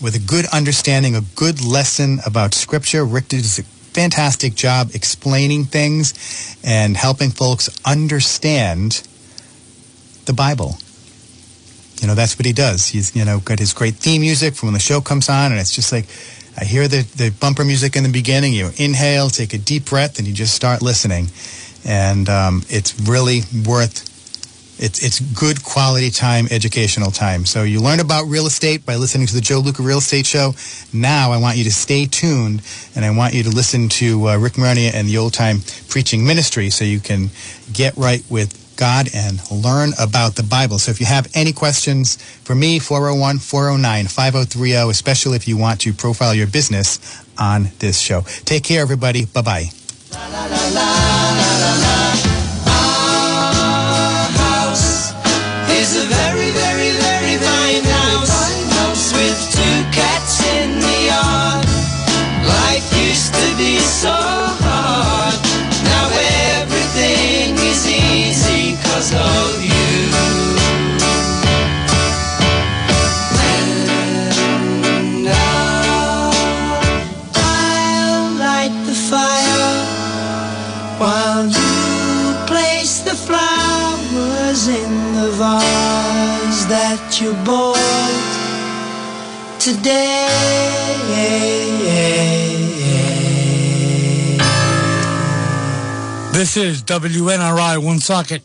[0.01, 3.05] with a good understanding, a good lesson about Scripture.
[3.05, 9.03] Rick does a fantastic job explaining things and helping folks understand
[10.26, 10.78] the Bible.
[12.02, 12.88] You know, that's what he does.
[12.88, 15.62] He's, you know, got his great theme music from when the show comes on, and
[15.62, 16.06] it's just like,
[16.58, 18.54] I hear the, the bumper music in the beginning.
[18.54, 21.28] You inhale, take a deep breath, and you just start listening.
[21.86, 24.12] And um, it's really worth
[24.82, 27.45] it's it's good quality time, educational time.
[27.45, 30.54] So you learn about real estate by listening to the Joe Luca Real Estate Show.
[30.91, 32.64] Now I want you to stay tuned,
[32.95, 36.26] and I want you to listen to uh, Rick Mernier and the Old Time Preaching
[36.26, 37.30] Ministry, so you can
[37.72, 40.79] get right with God and learn about the Bible.
[40.79, 45.82] So if you have any questions for me, 401 409 5030, especially if you want
[45.82, 48.21] to profile your business on this show.
[48.43, 49.25] Take care, everybody.
[49.25, 49.65] Bye bye.
[89.59, 90.28] Today.
[96.34, 98.41] This is WNRI Woonsocket